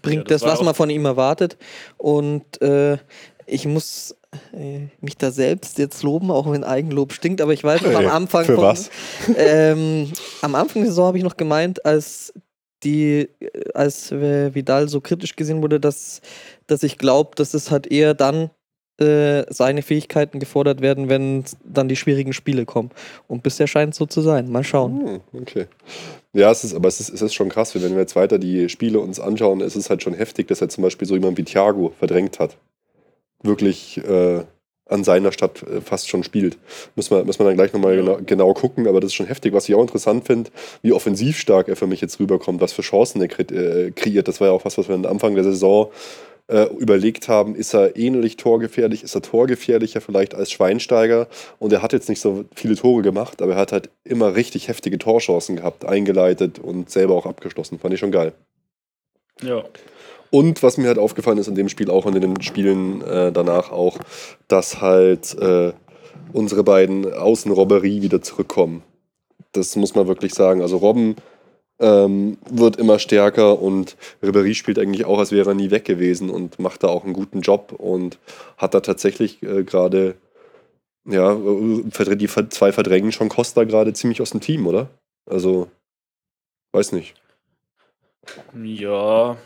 [0.02, 1.58] bringt ja, das, das was man von ihm erwartet.
[1.98, 2.98] Und äh,
[3.48, 4.16] ich muss
[4.54, 8.08] äh, mich da selbst jetzt loben, auch wenn Eigenlob stinkt, aber ich weiß noch am
[8.08, 8.46] Anfang.
[8.46, 8.90] Für von, was?
[9.38, 12.34] Ähm, am Anfang der Saison habe ich noch gemeint, als
[12.84, 13.30] die,
[13.74, 16.22] als Vidal so kritisch gesehen wurde, dass,
[16.68, 18.52] dass ich glaube, dass es halt eher dann
[19.00, 22.92] äh, seine Fähigkeiten gefordert werden, wenn dann die schwierigen Spiele kommen.
[23.28, 24.52] Und bisher scheint es so zu sein.
[24.52, 25.22] Mal schauen.
[25.34, 25.66] Hm, okay.
[26.34, 28.70] Ja, es ist, aber es ist, es ist schon krass, wenn wir jetzt weiter die
[28.70, 31.44] Spiele uns anschauen, es ist halt schon heftig, dass er zum Beispiel so jemand wie
[31.44, 32.58] Thiago verdrängt hat
[33.48, 34.44] wirklich äh,
[34.90, 36.58] an seiner Stadt äh, fast schon spielt.
[36.96, 38.02] Muss man, muss man dann gleich nochmal ja.
[38.02, 39.54] genau, genau gucken, aber das ist schon heftig.
[39.54, 42.82] Was ich auch interessant finde, wie offensiv stark er für mich jetzt rüberkommt, was für
[42.82, 44.28] Chancen er äh, kreiert.
[44.28, 45.92] Das war ja auch was, was wir am Anfang der Saison
[46.48, 51.28] äh, überlegt haben, ist er ähnlich torgefährlich, ist er torgefährlicher vielleicht als Schweinsteiger
[51.60, 54.70] und er hat jetzt nicht so viele Tore gemacht, aber er hat halt immer richtig
[54.70, 57.80] heftige Torchancen gehabt, eingeleitet und selber auch abgeschlossen.
[57.80, 58.34] Fand ich schon geil.
[59.42, 59.64] Ja.
[60.30, 63.32] Und was mir halt aufgefallen ist in dem Spiel auch und in den Spielen äh,
[63.32, 63.98] danach auch,
[64.48, 65.72] dass halt äh,
[66.34, 68.84] unsere beiden Außenrobberie wieder zurückkommen.
[69.54, 70.62] Das muss man wirklich sagen.
[70.62, 71.16] Also Robben
[71.80, 76.30] ähm, wird immer stärker und Ribéry spielt eigentlich auch, als wäre er nie weg gewesen
[76.30, 78.18] und macht da auch einen guten Job und
[78.58, 80.16] hat da tatsächlich äh, gerade,
[81.06, 84.90] ja, die zwei verdrängen schon Costa gerade ziemlich aus dem Team, oder?
[85.26, 85.70] Also,
[86.74, 87.13] weiß nicht.
[88.63, 89.38] Ja,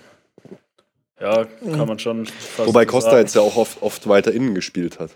[1.22, 2.28] ja, kann man schon.
[2.58, 3.22] Wobei Costa sagen.
[3.22, 5.12] jetzt ja auch oft, oft weiter innen gespielt hat.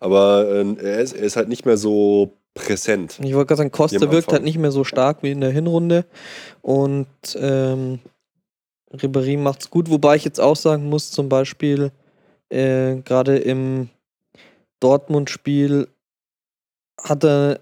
[0.00, 3.18] Aber äh, er, ist, er ist halt nicht mehr so präsent.
[3.22, 6.04] Ich wollte gerade sagen, Costa wirkt halt nicht mehr so stark wie in der Hinrunde.
[6.60, 8.00] Und ähm,
[8.92, 9.90] Ribéry macht es gut.
[9.90, 11.92] Wobei ich jetzt auch sagen muss, zum Beispiel,
[12.48, 13.90] äh, gerade im
[14.80, 15.88] Dortmund-Spiel
[17.00, 17.60] hat er,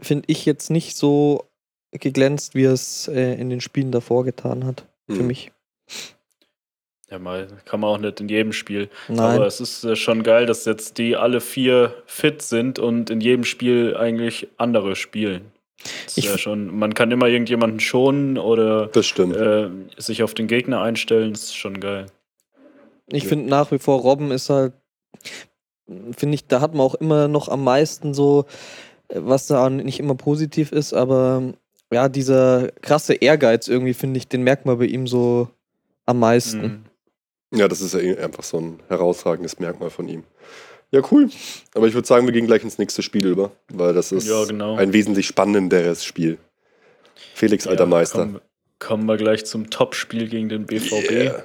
[0.00, 1.44] finde ich, jetzt nicht so
[1.92, 4.84] geglänzt, wie er es äh, in den Spielen davor getan hat.
[5.08, 5.26] Für hm.
[5.26, 5.52] mich.
[7.10, 8.90] Ja, mal kann man auch nicht in jedem Spiel.
[9.08, 9.36] Nein.
[9.36, 13.20] Aber es ist äh, schon geil, dass jetzt die alle vier fit sind und in
[13.20, 15.52] jedem Spiel eigentlich andere spielen.
[16.16, 21.32] Ich ja schon, man kann immer irgendjemanden schonen oder äh, sich auf den Gegner einstellen,
[21.32, 22.06] das ist schon geil.
[23.10, 23.28] Ich ja.
[23.30, 24.72] finde nach wie vor, Robben ist halt.
[26.16, 28.44] finde ich, da hat man auch immer noch am meisten so,
[29.08, 31.54] äh, was da nicht immer positiv ist, aber
[31.90, 35.48] ja, dieser krasse Ehrgeiz irgendwie, finde ich, den merkt man bei ihm so
[36.04, 36.60] am meisten.
[36.60, 36.84] Mhm.
[37.54, 40.24] Ja, das ist ja eh einfach so ein herausragendes Merkmal von ihm.
[40.90, 41.28] Ja, cool.
[41.74, 44.44] Aber ich würde sagen, wir gehen gleich ins nächste Spiel über, weil das ist ja,
[44.44, 44.76] genau.
[44.76, 46.38] ein wesentlich spannenderes Spiel.
[47.34, 48.18] Felix, alter ja, Meister.
[48.20, 48.40] Kommen,
[48.78, 51.10] kommen, wir gleich zum Topspiel gegen den BVB.
[51.10, 51.44] Yeah.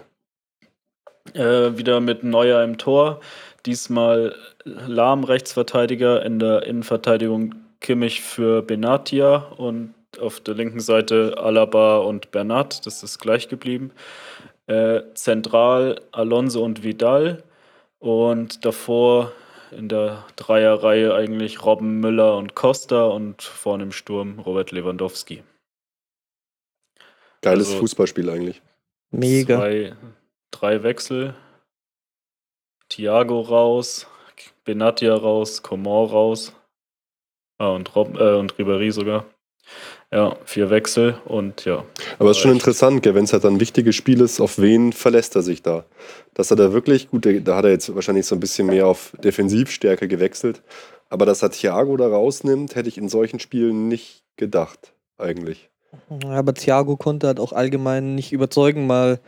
[1.33, 3.19] Äh, wieder mit Neuer im Tor.
[3.65, 4.35] Diesmal
[4.65, 12.31] Lahm Rechtsverteidiger, in der Innenverteidigung Kimmich für Benatia und auf der linken Seite Alaba und
[12.31, 12.85] Bernat.
[12.85, 13.91] Das ist gleich geblieben.
[14.67, 17.43] Äh, zentral Alonso und Vidal.
[17.99, 19.31] Und davor
[19.71, 25.43] in der Dreierreihe eigentlich Robben Müller und Costa und vorne im Sturm Robert Lewandowski.
[27.41, 28.61] Geiles also Fußballspiel eigentlich.
[29.11, 29.57] Mega.
[29.57, 29.95] Zwei,
[30.51, 31.35] drei Wechsel.
[32.89, 34.07] Thiago raus,
[34.63, 36.53] Benatia raus, Coman raus.
[37.57, 39.25] Ah, und, Rob, äh, und Ribéry sogar.
[40.13, 41.83] Ja, vier Wechsel und ja.
[42.19, 45.35] Aber es ist schon interessant, wenn es halt ein wichtiges Spiel ist, auf wen verlässt
[45.35, 45.85] er sich da?
[46.35, 49.13] Dass er da wirklich, gut, da hat er jetzt wahrscheinlich so ein bisschen mehr auf
[49.23, 50.61] Defensivstärke gewechselt,
[51.09, 55.71] aber dass er Thiago da rausnimmt, hätte ich in solchen Spielen nicht gedacht, eigentlich.
[56.27, 59.19] Aber Thiago konnte halt auch allgemein nicht überzeugen, mal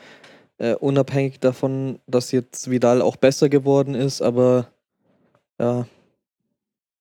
[0.60, 4.68] äh, unabhängig davon, dass jetzt Vidal auch besser geworden ist, aber
[5.60, 5.88] ja,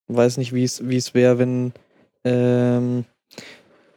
[0.09, 1.75] weiß nicht, wie es wäre, wenn
[2.25, 3.05] ähm,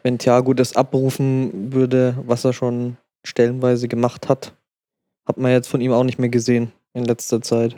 [0.07, 4.53] wenn Thiago das abrufen würde, was er schon stellenweise gemacht hat.
[5.25, 7.75] Hat man jetzt von ihm auch nicht mehr gesehen in letzter Zeit.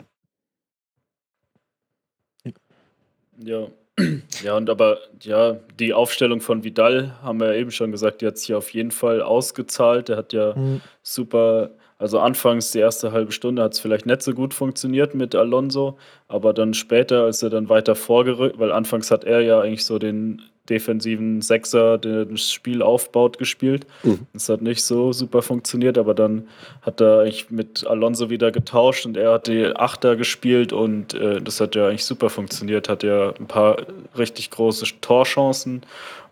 [3.36, 3.66] Ja.
[4.42, 8.26] Ja, und aber ja, die Aufstellung von Vidal haben wir ja eben schon gesagt, die
[8.26, 10.08] hat sich auf jeden Fall ausgezahlt.
[10.08, 10.80] Der hat ja mhm.
[11.02, 15.34] super, also anfangs die erste halbe Stunde hat es vielleicht nicht so gut funktioniert mit
[15.34, 19.84] Alonso, aber dann später, als er dann weiter vorgerückt, weil anfangs hat er ja eigentlich
[19.84, 23.86] so den defensiven Sechser, der das Spiel aufbaut, gespielt.
[24.02, 24.20] Mhm.
[24.32, 26.48] Das hat nicht so super funktioniert, aber dann
[26.80, 31.42] hat er eigentlich mit Alonso wieder getauscht und er hat die Achter gespielt und äh,
[31.42, 32.88] das hat ja eigentlich super funktioniert.
[32.88, 33.76] Hat ja ein paar
[34.16, 35.82] richtig große Torchancen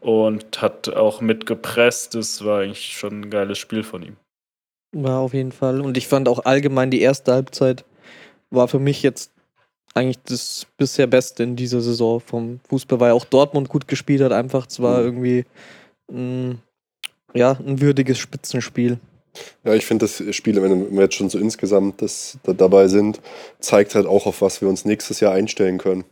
[0.00, 2.14] und hat auch mitgepresst.
[2.14, 4.16] Das war eigentlich schon ein geiles Spiel von ihm.
[4.92, 5.80] War auf jeden Fall.
[5.80, 7.84] Und ich fand auch allgemein die erste Halbzeit
[8.50, 9.30] war für mich jetzt
[9.94, 14.32] eigentlich das bisher Beste in dieser Saison vom Fußball, weil auch Dortmund gut gespielt hat.
[14.32, 15.04] Einfach zwar mhm.
[15.04, 15.44] irgendwie
[16.10, 16.62] ein,
[17.34, 18.98] ja, ein würdiges Spitzenspiel.
[19.64, 23.20] Ja, ich finde das Spiel, wenn wir jetzt schon so insgesamt das, da dabei sind,
[23.60, 26.04] zeigt halt auch, auf was wir uns nächstes Jahr einstellen können.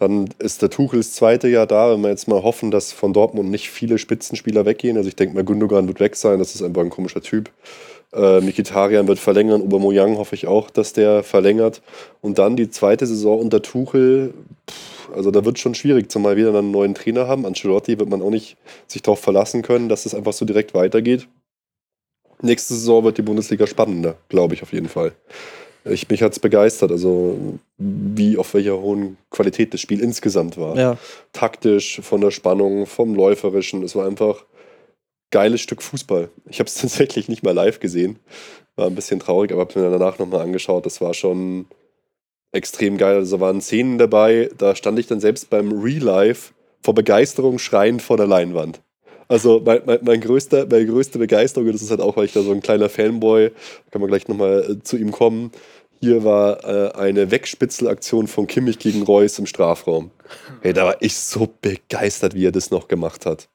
[0.00, 3.50] Dann ist der Tuchels zweite Jahr da, wenn wir jetzt mal hoffen, dass von Dortmund
[3.50, 4.96] nicht viele Spitzenspieler weggehen.
[4.96, 7.50] Also ich denke mal, Gündogan wird weg sein, das ist einfach ein komischer Typ.
[8.14, 11.82] Äh, Mikitarian wird verlängern, Aubameyang hoffe ich auch, dass der verlängert.
[12.22, 14.32] Und dann die zweite Saison unter Tuchel,
[14.70, 17.44] pff, also da wird schon schwierig, zumal wir dann einen neuen Trainer haben.
[17.44, 21.28] Ancelotti wird man auch nicht sich darauf verlassen können, dass es einfach so direkt weitergeht.
[22.40, 25.12] Nächste Saison wird die Bundesliga spannender, glaube ich auf jeden Fall.
[25.84, 30.76] Ich, mich hat es begeistert, also wie auf welcher hohen Qualität das Spiel insgesamt war.
[30.76, 30.98] Ja.
[31.32, 33.82] Taktisch, von der Spannung, vom Läuferischen.
[33.82, 34.44] Es war einfach
[35.30, 36.28] geiles Stück Fußball.
[36.48, 38.18] Ich habe es tatsächlich nicht mal live gesehen.
[38.76, 40.84] War ein bisschen traurig, aber habe mir danach nochmal angeschaut.
[40.84, 41.66] Das war schon
[42.52, 43.16] extrem geil.
[43.16, 48.02] Also waren Szenen dabei, da stand ich dann selbst beim Real Life vor Begeisterung schreiend
[48.02, 48.80] vor der Leinwand.
[49.30, 52.42] Also mein, mein, mein größter, meine größte Begeisterung, das ist halt auch, weil ich da
[52.42, 53.52] so ein kleiner Fanboy,
[53.92, 55.52] kann man gleich nochmal äh, zu ihm kommen.
[56.00, 60.10] Hier war äh, eine Wegspitzelaktion von Kimmich gegen Reus im Strafraum.
[60.62, 63.48] Hey, da war ich so begeistert, wie er das noch gemacht hat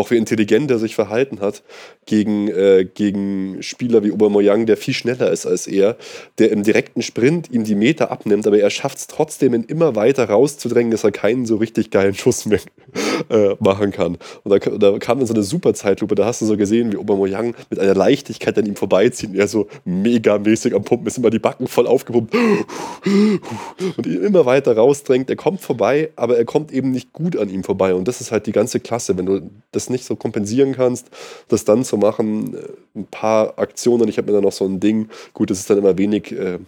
[0.00, 1.62] auch wie intelligent er sich verhalten hat
[2.06, 5.96] gegen, äh, gegen Spieler wie Aubameyang, der viel schneller ist als er,
[6.38, 9.94] der im direkten Sprint ihm die Meter abnimmt, aber er schafft es trotzdem, ihn immer
[9.94, 12.60] weiter rauszudrängen, dass er keinen so richtig geilen Schuss mehr
[13.28, 14.16] äh, machen kann.
[14.42, 16.96] Und da, da kam dann so eine super Zeitlupe, da hast du so gesehen, wie
[16.96, 21.30] Aubameyang mit einer Leichtigkeit an ihm vorbeizieht und er so megamäßig am Pumpen ist, immer
[21.30, 22.34] die Backen voll aufgepumpt
[23.96, 25.28] und ihn immer weiter rausdrängt.
[25.28, 28.32] Er kommt vorbei, aber er kommt eben nicht gut an ihm vorbei und das ist
[28.32, 31.08] halt die ganze Klasse, wenn du das nicht so kompensieren kannst,
[31.48, 34.80] das dann zu machen, äh, ein paar Aktionen, ich habe mir dann noch so ein
[34.80, 36.58] Ding, gut, das ist dann immer wenig äh,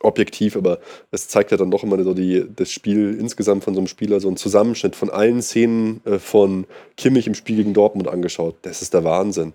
[0.00, 0.78] objektiv, aber
[1.10, 4.20] es zeigt ja dann doch immer so die, das Spiel insgesamt von so einem Spieler,
[4.20, 8.56] so ein Zusammenschnitt von allen Szenen äh, von Kimmich im Spiel gegen Dortmund angeschaut.
[8.62, 9.52] Das ist der Wahnsinn.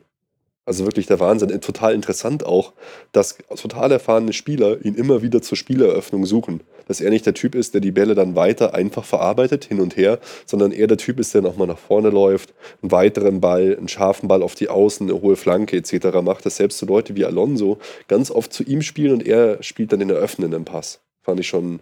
[0.66, 1.60] Also wirklich der Wahnsinn.
[1.60, 2.72] Total interessant auch,
[3.12, 6.62] dass total erfahrene Spieler ihn immer wieder zur Spieleröffnung suchen.
[6.88, 9.98] Dass er nicht der Typ ist, der die Bälle dann weiter einfach verarbeitet, hin und
[9.98, 13.90] her, sondern er der Typ ist, der nochmal nach vorne läuft, einen weiteren Ball, einen
[13.90, 16.22] scharfen Ball auf die Außen, eine hohe Flanke etc.
[16.22, 16.46] macht.
[16.46, 20.00] Dass selbst so Leute wie Alonso ganz oft zu ihm spielen und er spielt dann
[20.00, 21.02] den eröffnenden Pass.
[21.22, 21.82] fand ich schon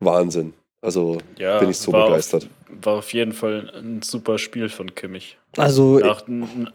[0.00, 0.54] Wahnsinn.
[0.80, 2.44] Also Ja, bin ich so begeistert.
[2.44, 5.36] Auf, war auf jeden Fall ein super Spiel von Kimmich.
[5.56, 6.22] Also, Nach,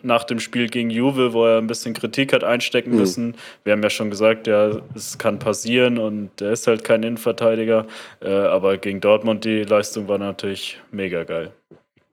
[0.03, 2.97] nach dem Spiel gegen Juve, wo er ein bisschen Kritik hat einstecken Mhm.
[2.97, 3.35] müssen.
[3.63, 7.87] Wir haben ja schon gesagt, ja, es kann passieren und er ist halt kein Innenverteidiger.
[8.21, 11.51] Äh, aber gegen Dortmund die Leistung war natürlich mega geil.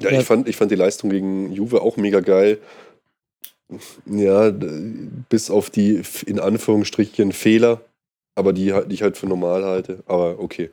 [0.01, 2.59] Ja, ich fand, ich fand die Leistung gegen Juve auch mega geil.
[4.07, 4.53] Ja,
[5.29, 7.81] bis auf die in Anführungsstrichen Fehler,
[8.35, 10.03] aber die, die ich halt für normal halte.
[10.07, 10.71] Aber okay.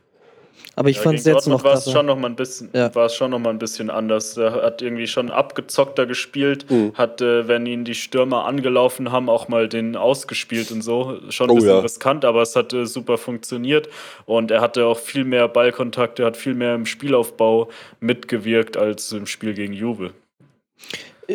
[0.75, 2.69] Aber ich Ja, fand es jetzt Dortmund noch war es schon noch mal ein bisschen,
[2.73, 2.93] Ja.
[2.95, 4.37] war es schon noch mal ein bisschen anders.
[4.37, 6.93] Er hat irgendwie schon abgezockter gespielt, Mhm.
[6.95, 11.17] hat, äh, wenn ihn die Stürmer angelaufen haben, auch mal den ausgespielt und so.
[11.29, 11.79] Schon ein Oh, bisschen ja.
[11.79, 13.89] riskant, aber es hat äh, super funktioniert
[14.25, 19.11] und er hatte auch viel mehr Ballkontakt, er hat viel mehr im Spielaufbau mitgewirkt als
[19.11, 20.11] im Spiel gegen Juve.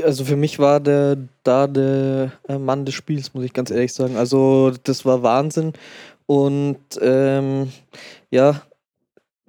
[0.05, 3.92] Also für mich war der da der äh, Mann des Spiels, muss ich ganz ehrlich
[3.94, 4.16] sagen.
[4.16, 5.72] Also das war Wahnsinn.
[6.26, 7.72] Und ähm,
[8.31, 8.61] ja,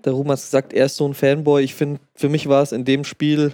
[0.07, 1.63] der Ruhm hat gesagt, er ist so ein Fanboy.
[1.63, 3.53] Ich finde, für mich war es in dem Spiel,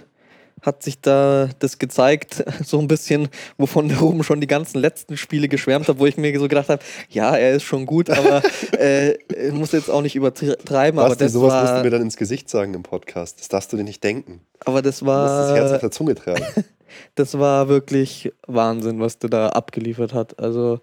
[0.62, 5.16] hat sich da das gezeigt, so ein bisschen, wovon der Ruben schon die ganzen letzten
[5.16, 8.42] Spiele geschwärmt hat, wo ich mir so gedacht habe, ja, er ist schon gut, aber
[8.78, 10.98] äh, er muss jetzt auch nicht übertreiben.
[10.98, 13.40] Aber Basti, das, sowas musst du war, mir dann ins Gesicht sagen im Podcast.
[13.40, 14.40] Das darfst du dir nicht denken.
[14.64, 16.44] aber das Du musst das Herz auf war, der Zunge tragen.
[17.14, 20.38] das war wirklich Wahnsinn, was der da abgeliefert hat.
[20.38, 20.80] Also,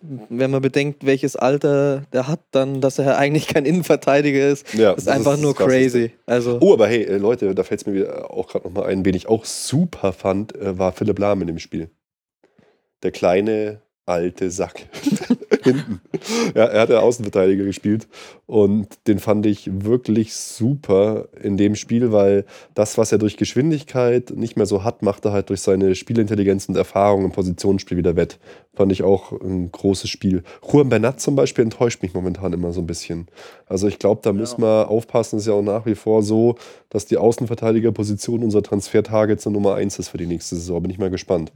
[0.00, 4.92] wenn man bedenkt, welches Alter der hat, dann, dass er eigentlich kein Innenverteidiger ist, Ja,
[4.92, 5.80] ist einfach ist nur Krasseste.
[6.00, 6.10] crazy.
[6.26, 9.14] Also, Oh, aber hey, äh, Leute, da fällt es mir auch gerade nochmal ein, wen
[9.14, 11.90] ich auch super fand, äh, war Philipp Lahm in dem Spiel.
[13.02, 14.86] Der kleine, alte Sack.
[15.62, 16.00] Hinten.
[16.54, 18.08] Ja, er hat ja Außenverteidiger gespielt
[18.46, 24.30] und den fand ich wirklich super in dem Spiel, weil das, was er durch Geschwindigkeit
[24.30, 28.16] nicht mehr so hat, macht er halt durch seine Spielintelligenz und Erfahrung im Positionsspiel wieder
[28.16, 28.40] wett.
[28.74, 30.42] Fand ich auch ein großes Spiel.
[30.68, 33.28] Juan Bernat zum Beispiel enttäuscht mich momentan immer so ein bisschen.
[33.66, 35.36] Also ich glaube, da müssen wir aufpassen.
[35.36, 36.56] Es ist ja auch nach wie vor so,
[36.90, 40.82] dass die Außenverteidigerposition unser Transfer-Target zur Nummer 1 ist für die nächste Saison.
[40.82, 41.52] Bin ich mal gespannt.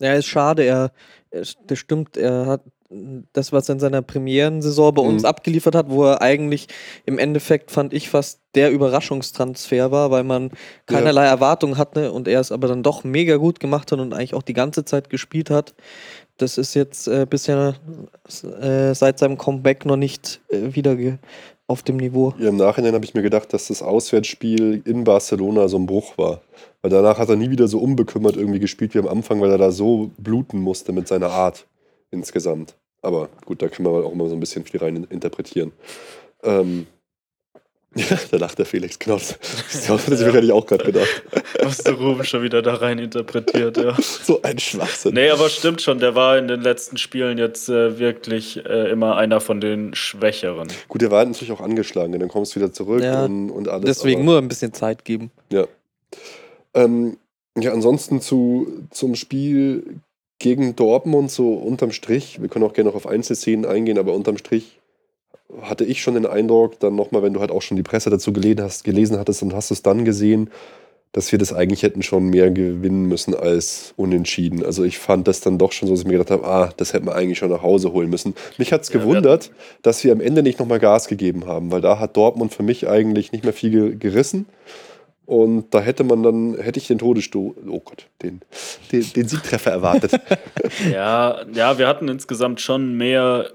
[0.00, 0.64] Ja, ist schade.
[0.64, 0.92] Er,
[1.30, 2.62] das stimmt, er hat
[3.34, 5.28] das, was er in seiner Premierensaison bei uns Mhm.
[5.28, 6.68] abgeliefert hat, wo er eigentlich
[7.04, 10.50] im Endeffekt, fand ich, fast der Überraschungstransfer war, weil man
[10.86, 14.32] keinerlei Erwartungen hatte und er es aber dann doch mega gut gemacht hat und eigentlich
[14.32, 15.74] auch die ganze Zeit gespielt hat.
[16.38, 17.74] Das ist jetzt äh, bisher
[18.60, 20.96] äh, seit seinem Comeback noch nicht äh, wieder
[21.68, 22.34] auf dem Niveau.
[22.38, 26.16] Ja, Im Nachhinein habe ich mir gedacht, dass das Auswärtsspiel in Barcelona so ein Bruch
[26.18, 26.40] war.
[26.82, 29.58] Weil danach hat er nie wieder so unbekümmert irgendwie gespielt wie am Anfang, weil er
[29.58, 31.66] da so bluten musste mit seiner Art
[32.10, 32.74] insgesamt.
[33.02, 35.72] Aber gut, da kann man auch immer so ein bisschen viel rein interpretieren.
[36.42, 36.86] Ähm,
[37.98, 39.16] ja, da lacht der Felix, genau.
[39.16, 39.38] Das,
[39.72, 41.22] das hat sich wahrscheinlich auch gerade gedacht.
[41.62, 43.96] Was der Ruben schon wieder da rein interpretiert, ja.
[44.00, 45.14] So ein Schwachsinn.
[45.14, 49.16] Nee, aber stimmt schon, der war in den letzten Spielen jetzt äh, wirklich äh, immer
[49.16, 50.68] einer von den Schwächeren.
[50.88, 53.68] Gut, der war natürlich auch angeschlagen, denn dann kommst du wieder zurück Ja, und, und
[53.68, 53.84] alles.
[53.86, 55.30] Deswegen aber- nur ein bisschen Zeit geben.
[55.50, 55.66] Ja.
[56.74, 57.16] Ähm,
[57.58, 60.00] ja, ansonsten zu, zum Spiel
[60.38, 64.38] gegen Dortmund, so unterm Strich, wir können auch gerne noch auf Einzelszenen eingehen, aber unterm
[64.38, 64.77] Strich
[65.62, 68.32] hatte ich schon den Eindruck, dann nochmal, wenn du halt auch schon die Presse dazu
[68.32, 70.50] gelesen hast, gelesen hattest und hast es dann gesehen,
[71.12, 74.64] dass wir das eigentlich hätten schon mehr gewinnen müssen als unentschieden.
[74.64, 76.92] Also ich fand das dann doch schon so, dass ich mir gedacht habe, ah, das
[76.92, 78.34] hätten wir eigentlich schon nach Hause holen müssen.
[78.58, 79.50] Mich hat es Ja, gewundert,
[79.82, 82.88] dass wir am Ende nicht nochmal Gas gegeben haben, weil da hat Dortmund für mich
[82.88, 84.46] eigentlich nicht mehr viel ge gerissen.
[85.24, 88.40] Und da hätte man dann, hätte ich den Todesstoß, oh Gott, den,
[88.92, 90.12] den, den Siegtreffer erwartet.
[90.92, 93.50] Ja, ja, wir hatten insgesamt schon mehr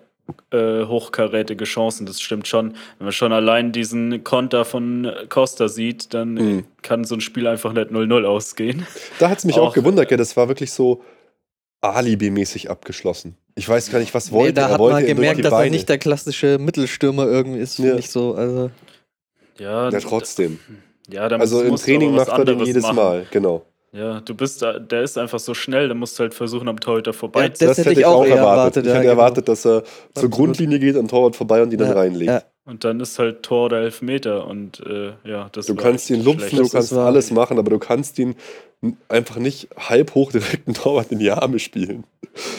[0.52, 2.76] äh, hochkarätige Chancen, das stimmt schon.
[2.98, 6.66] Wenn man schon allein diesen Konter von Costa sieht, dann Mhm.
[6.82, 8.86] kann so ein Spiel einfach nicht 0-0 ausgehen.
[9.20, 11.04] Da hat es mich auch, Auch, gewundert, gell, das war wirklich so
[11.82, 13.36] Alibi-mäßig abgeschlossen.
[13.56, 14.70] Ich weiß gar nicht, was wollte nee, da er.
[14.74, 15.72] hat wollte man gemerkt, dass er Beine.
[15.72, 17.96] nicht der klassische Mittelstürmer irgendwie ist, Ja.
[17.98, 18.34] ich so.
[18.36, 18.72] Also,
[19.60, 20.60] Ja, Ja, trotzdem.
[21.12, 22.96] ja da Also im Training macht er den anderes jedes machen.
[22.96, 23.66] Mal, genau.
[23.96, 26.80] Ja, du bist, da- der ist einfach so schnell, da musst du halt versuchen, am
[26.80, 29.14] Torhüter Ja, vorbei das hätte ich auch eher erwartet, Ich ja, hätte genau.
[29.22, 29.84] erwartet, dass er
[30.16, 30.30] zur.
[30.32, 32.46] Grundlinie geht, am Torwart vorbei und ihn dann Ja, reinlegt.
[32.66, 32.72] Ja.
[32.72, 36.40] Und dann ist halt Tor oder Elfmeter und äh, ja, das Du kannst ihn lupfen,
[36.50, 36.58] schlecht.
[36.58, 38.36] du Das kannst war- alles machen, aber du kannst ihn
[39.08, 42.04] einfach nicht halb hoch direkt einen Torwart in die Arme spielen.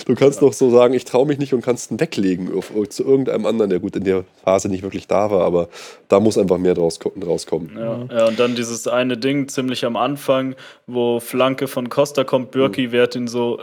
[0.06, 3.02] Du kannst doch so sagen, ich traue mich nicht und kannst ihn weglegen auf, zu
[3.04, 5.68] irgendeinem anderen, der gut in der Phase nicht wirklich da war, aber
[6.08, 7.76] da muss einfach mehr draus, ko- rauskommen.
[7.76, 8.08] Ja, Mhm.
[8.10, 10.54] ja, und dann dieses eine Ding ziemlich am Anfang,
[10.86, 13.62] wo Flanke von Costa kommt, Birki wehrt ihn so äh,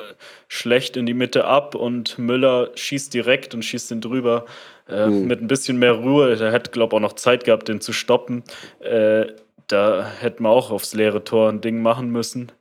[0.49, 4.45] schlecht in die Mitte ab und Müller schießt direkt und schießt ihn drüber.
[4.91, 5.27] Äh, Mhm.
[5.27, 6.35] Mit ein bisschen mehr Ruhe.
[6.35, 8.43] Der hätte, glaube ich, auch noch Zeit gehabt, den zu stoppen.
[8.79, 9.27] Äh,
[9.67, 12.51] da hätten wir auch aufs leere Tor ein Ding machen müssen.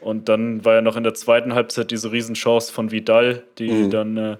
[0.00, 3.90] Und dann war ja noch in der zweiten Halbzeit diese Riesenchance von Vidal, die Mhm.
[3.90, 4.36] dann äh,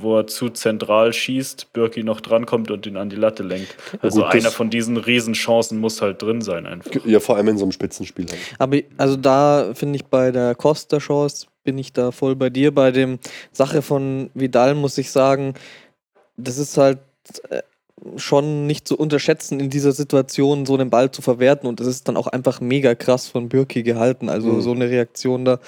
[0.00, 3.76] wo er zu zentral schießt, Birki noch drankommt und ihn an die Latte lenkt.
[4.02, 6.90] Also gut, einer von diesen Riesenchancen muss halt drin sein einfach.
[7.04, 8.26] Ja, vor allem in so einem Spitzenspiel.
[8.28, 8.38] Halt.
[8.58, 12.74] Aber also da finde ich bei der Costa-Chance bin ich da voll bei dir.
[12.74, 13.20] Bei dem
[13.52, 15.54] Sache von Vidal muss ich sagen,
[16.36, 16.98] das ist halt
[17.50, 17.62] äh,
[18.16, 21.66] schon nicht zu unterschätzen, in dieser Situation so einen Ball zu verwerten.
[21.66, 24.28] Und das ist dann auch einfach mega krass von Birki gehalten.
[24.28, 24.60] Also Mhm.
[24.60, 25.58] so eine Reaktion da.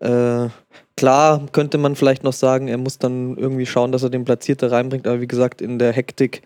[0.00, 0.50] Äh,
[0.96, 4.70] klar könnte man vielleicht noch sagen, er muss dann irgendwie schauen, dass er den Platzierter
[4.70, 5.06] reinbringt.
[5.06, 6.42] Aber wie gesagt, in der Hektik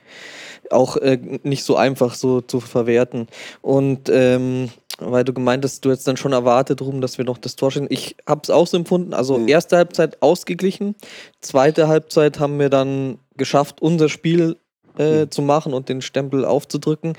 [0.70, 3.28] auch äh, nicht so einfach so zu verwerten.
[3.62, 7.38] Und ähm, weil du gemeint hast, du hättest dann schon erwartet, Ruben, dass wir noch
[7.38, 7.88] das Tor schießen.
[7.90, 9.12] Ich habe es auch so empfunden.
[9.14, 9.48] Also Mhm.
[9.48, 10.94] erste Halbzeit ausgeglichen,
[11.40, 14.56] zweite Halbzeit haben wir dann geschafft, unser Spiel
[14.98, 15.30] äh, Mhm.
[15.30, 17.12] zu machen und den Stempel aufzudrücken.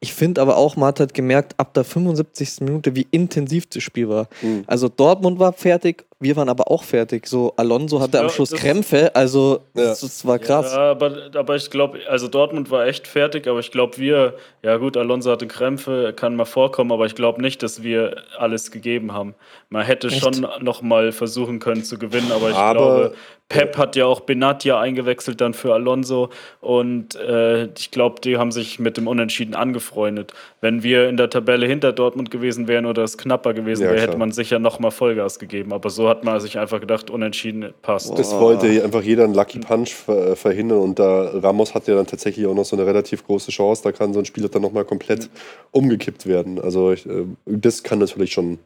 [0.00, 2.60] Ich finde aber auch, man hat halt gemerkt, ab der 75.
[2.60, 4.28] Minute, wie intensiv das Spiel war.
[4.42, 4.64] Mhm.
[4.66, 7.26] Also Dortmund war fertig, wir waren aber auch fertig.
[7.28, 9.84] So Alonso hatte am Schluss Krämpfe, also Ja.
[9.84, 10.72] das, das war krass.
[10.72, 14.76] Ja, aber, aber ich glaube, also Dortmund war echt fertig, aber ich glaube, wir, ja
[14.78, 19.12] gut, Alonso hatte Krämpfe, kann mal vorkommen, aber ich glaube nicht, dass wir alles gegeben
[19.12, 19.34] haben.
[19.68, 20.20] Man hätte Echt?
[20.20, 23.14] schon noch mal versuchen können zu gewinnen, aber ich Aber- glaube,
[23.50, 26.30] Pep hat ja auch Benatia eingewechselt dann für Alonso
[26.62, 30.32] und äh, ich glaube, die haben sich mit dem Unentschieden angefreundet.
[30.62, 33.96] Wenn wir in der Tabelle hinter Dortmund gewesen wären oder es knapper gewesen Ja, wäre,
[33.96, 34.08] klar.
[34.08, 35.74] hätte man sicher noch mal Vollgas gegeben.
[35.74, 38.16] Aber so hat man sich einfach gedacht, Unentschieden passt.
[38.18, 41.94] Das wollte einfach jeder einen Lucky Punch ver äh, verhindern und da Ramos hat ja
[41.96, 44.62] dann tatsächlich auch noch so eine relativ große Chance, da kann so ein Spiel dann
[44.62, 45.28] nochmal komplett
[45.72, 46.60] umgekippt werden.
[46.60, 48.58] Also ich, äh, das kann natürlich schon,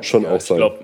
[0.00, 0.58] schon Ja, auch ich sein.
[0.58, 0.78] glaube,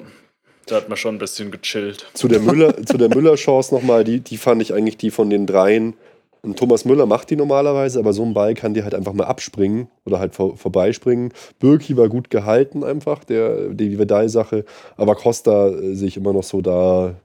[0.67, 2.07] da hat man schon ein bisschen gechillt.
[2.15, 5.47] Zu der Müller, zu der Müller-Chance nochmal, die, die fand ich eigentlich die von den
[5.47, 5.95] dreien.
[6.43, 9.25] Und Thomas Müller macht die normalerweise, aber so ein Ball kann die halt einfach mal
[9.25, 11.33] abspringen oder halt vor, vorbeispringen.
[11.59, 14.65] Birki war gut gehalten einfach, der, die Vidal-Sache.
[14.97, 17.17] Aber Costa äh, sehe ich immer noch so da,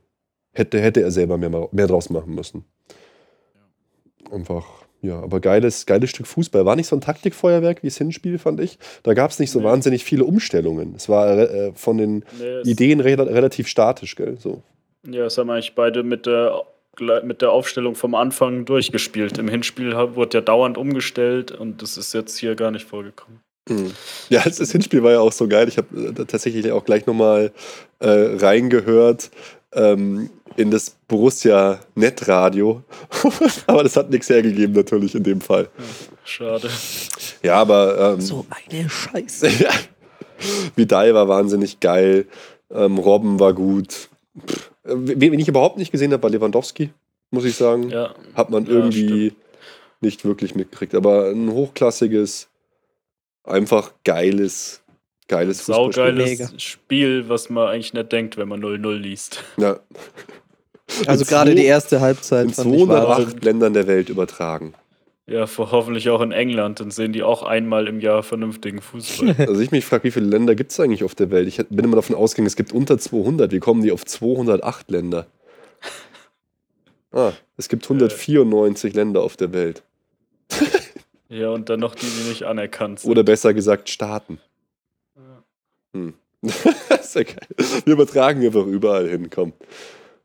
[0.54, 2.66] hätte, hätte er selber mehr, mehr draus machen müssen.
[4.32, 4.66] Einfach,
[5.02, 6.66] ja, aber geiles, geiles Stück Fußball.
[6.66, 8.80] War nicht so ein Taktikfeuerwerk wie das Hinspiel, fand ich.
[9.04, 9.66] Da gab es nicht so Nee.
[9.66, 10.94] wahnsinnig viele Umstellungen.
[10.96, 14.38] Es war äh, von den Nee, Ideen re relativ statisch, gell?
[14.40, 14.62] So.
[15.06, 16.64] Ja, das haben eigentlich beide mit der,
[17.24, 19.38] mit der Aufstellung vom Anfang durchgespielt.
[19.38, 23.42] Im Hinspiel wurde ja dauernd umgestellt und das ist jetzt hier gar nicht vorgekommen.
[24.30, 25.68] Ja, das, das Hinspiel war ja auch so geil.
[25.68, 27.52] Ich habe äh, tatsächlich auch gleich nochmal
[28.00, 29.30] äh, reingehört
[29.74, 32.84] ähm, in das Borussia Netradio.
[33.68, 35.70] aber das hat nichts hergegeben, natürlich in dem Fall.
[36.24, 36.70] Schade.
[37.44, 39.48] Ja, aber ähm, So eine Scheiße.
[39.60, 39.70] ja.
[40.76, 42.26] Vidal war wahnsinnig geil.
[42.72, 44.10] Ähm, Robben war gut.
[44.48, 46.92] Pff, Wen wen ich überhaupt nicht gesehen habe, war Lewandowski,
[47.30, 47.90] muss ich sagen.
[47.90, 49.34] Ja, Hat man Ja, irgendwie
[50.00, 50.96] nicht wirklich mitgekriegt.
[50.96, 52.50] Aber ein hochklassiges,
[53.44, 54.82] einfach geiles,
[55.28, 56.38] geiles Fußballspiel.
[56.38, 59.44] Saugeiles Spiel, was man eigentlich nicht denkt, wenn man 0-0 liest.
[59.58, 59.80] Ja.
[61.06, 64.74] Also gerade die erste Halbzeit In fand ich war 208 Ländern der Welt übertragen.
[65.28, 69.36] Ja, vor, hoffentlich auch in England, dann sehen die auch einmal im Jahr vernünftigen Fußball.
[69.48, 71.48] Also ich mich frage, wie viele Länder gibt es eigentlich auf der Welt?
[71.48, 73.52] Ich bin immer davon ausgegangen, es gibt unter 200.
[73.52, 75.28] Wie kommen die auf 208 Länder?
[77.14, 79.84] Ah, es gibt 194 Länder auf der Welt.
[81.28, 83.12] ja, und dann noch die, die nicht anerkannt sind.
[83.12, 84.40] Oder besser gesagt Staaten.
[85.94, 86.14] Hm.
[86.42, 87.48] das ist ja geil.
[87.84, 89.52] Wir übertragen einfach überall hin, komm.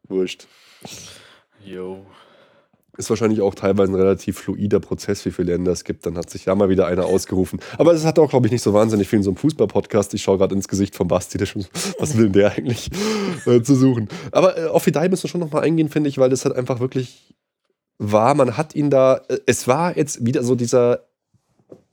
[0.05, 0.47] Wurscht.
[1.65, 2.07] Jo.
[2.99, 6.07] Ist wahrscheinlich auch teilweise ein relativ fluider Prozess, wie viele Länder es gibt.
[6.07, 7.61] Dann hat sich da mal wieder einer ausgerufen.
[7.77, 10.15] Aber es hat auch, glaube ich, nicht so wahnsinnig viel in so einem Fußball-Podcast.
[10.15, 11.37] Ich schaue gerade ins Gesicht von Basti.
[11.39, 11.67] Der schon,
[11.99, 12.91] was will denn der eigentlich
[13.47, 14.09] äh, zu suchen?
[14.33, 16.81] Aber äh, auf Vidal müssen wir schon nochmal eingehen, finde ich, weil das halt einfach
[16.81, 17.35] wirklich
[17.99, 18.35] war.
[18.35, 19.21] Man hat ihn da.
[19.29, 21.05] Äh, es war jetzt wieder so dieser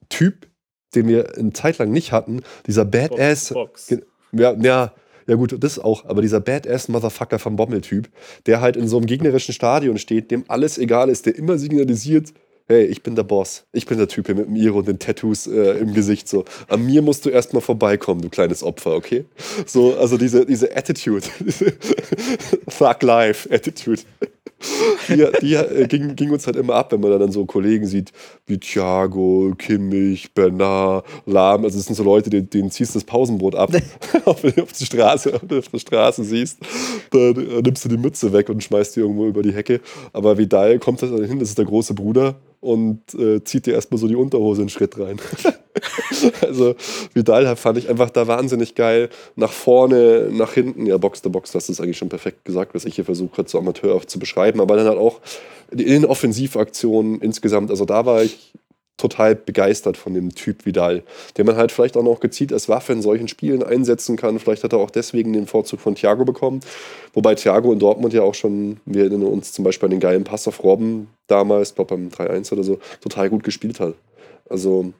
[0.10, 0.48] Typ,
[0.96, 2.42] den wir eine Zeit lang nicht hatten.
[2.68, 3.50] Dieser Badass.
[3.88, 4.94] Ge- Ja, ja,
[5.28, 6.06] ja gut, das auch.
[6.06, 8.10] Aber dieser Badass-Motherfucker vom Bommel-Typ,
[8.46, 12.34] der halt in so einem gegnerischen Stadion steht, dem alles egal ist, der immer signalisiert,
[12.68, 13.66] hey, ich bin der Boss.
[13.74, 16.28] Ich bin der Typ hier mit dem Iro und den Tattoos äh, im Gesicht.
[16.28, 19.26] So, an mir musst du erstmal vorbeikommen, du kleines Opfer, okay?
[19.66, 21.74] So, also diese, diese Attitude, diese
[22.78, 24.02] Thug-Life-Attitude.
[25.10, 28.12] Die, die äh, ging, ging uns halt immer ab, wenn man dann so Kollegen sieht,
[28.46, 31.64] wie Thiago, Kimmich, Bernard, Lahm.
[31.64, 33.72] Also, das sind so Leute, denen, denen ziehst du das Pausenbrot ab,
[34.26, 36.60] auf, auf, die Straße, auf der Straße siehst.
[37.12, 39.82] Dann äh, nimmst du die Mütze weg und schmeißt die irgendwo über die Hecke.
[40.14, 43.98] Aber Vidal kommt da hin, das ist der große Bruder und äh, zieht dir erstmal
[43.98, 45.18] so die Unterhose in den Schritt rein.
[46.42, 46.76] also,
[47.14, 49.10] Vidal fand ich einfach da wahnsinnig geil.
[49.36, 52.86] Nach vorne, nach hinten, ja, Box to Box, das ist eigentlich schon perfekt gesagt, was
[52.86, 54.62] ich hier versuche, so amateurhaft zu beschreiben.
[54.62, 55.20] Aber dann halt auch
[55.72, 58.54] in den Offensivaktionen insgesamt, also da war ich
[58.98, 61.04] total begeistert von dem Typ Vidal,
[61.38, 64.40] den man halt vielleicht auch noch gezielt als Waffe in solchen Spielen einsetzen kann.
[64.40, 66.62] Vielleicht hat er auch deswegen den Vorzug von Thiago bekommen.
[67.14, 70.24] Wobei Thiago in Dortmund ja auch schon, wir erinnern uns zum Beispiel an den geilen
[70.24, 73.96] Pass auf Robben damals, glaube beim 3-1 oder so, total gut gespielt hat.
[74.50, 74.94] Also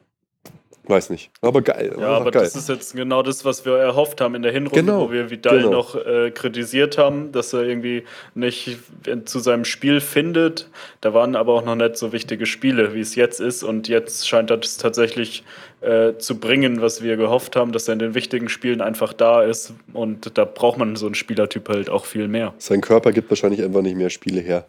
[0.86, 1.30] Weiß nicht.
[1.40, 1.96] Aber geil.
[1.98, 2.42] Ja, aber geil.
[2.42, 5.30] das ist jetzt genau das, was wir erhofft haben in der Hinrunde, Genau, wo wir
[5.30, 5.70] Vidal genau.
[5.70, 8.04] noch äh, kritisiert haben, dass er irgendwie
[8.34, 8.76] nicht
[9.24, 10.68] zu seinem Spiel findet.
[11.00, 13.62] Da waren aber auch noch nicht so wichtige Spiele, wie es jetzt ist.
[13.62, 15.42] Und jetzt scheint er das tatsächlich
[15.80, 19.42] äh, zu bringen, was wir gehofft haben, dass er in den wichtigen Spielen einfach da
[19.42, 19.72] ist.
[19.94, 22.52] Und da braucht man so einen Spielertyp halt auch viel mehr.
[22.58, 24.66] Sein Körper gibt wahrscheinlich einfach nicht mehr Spiele her.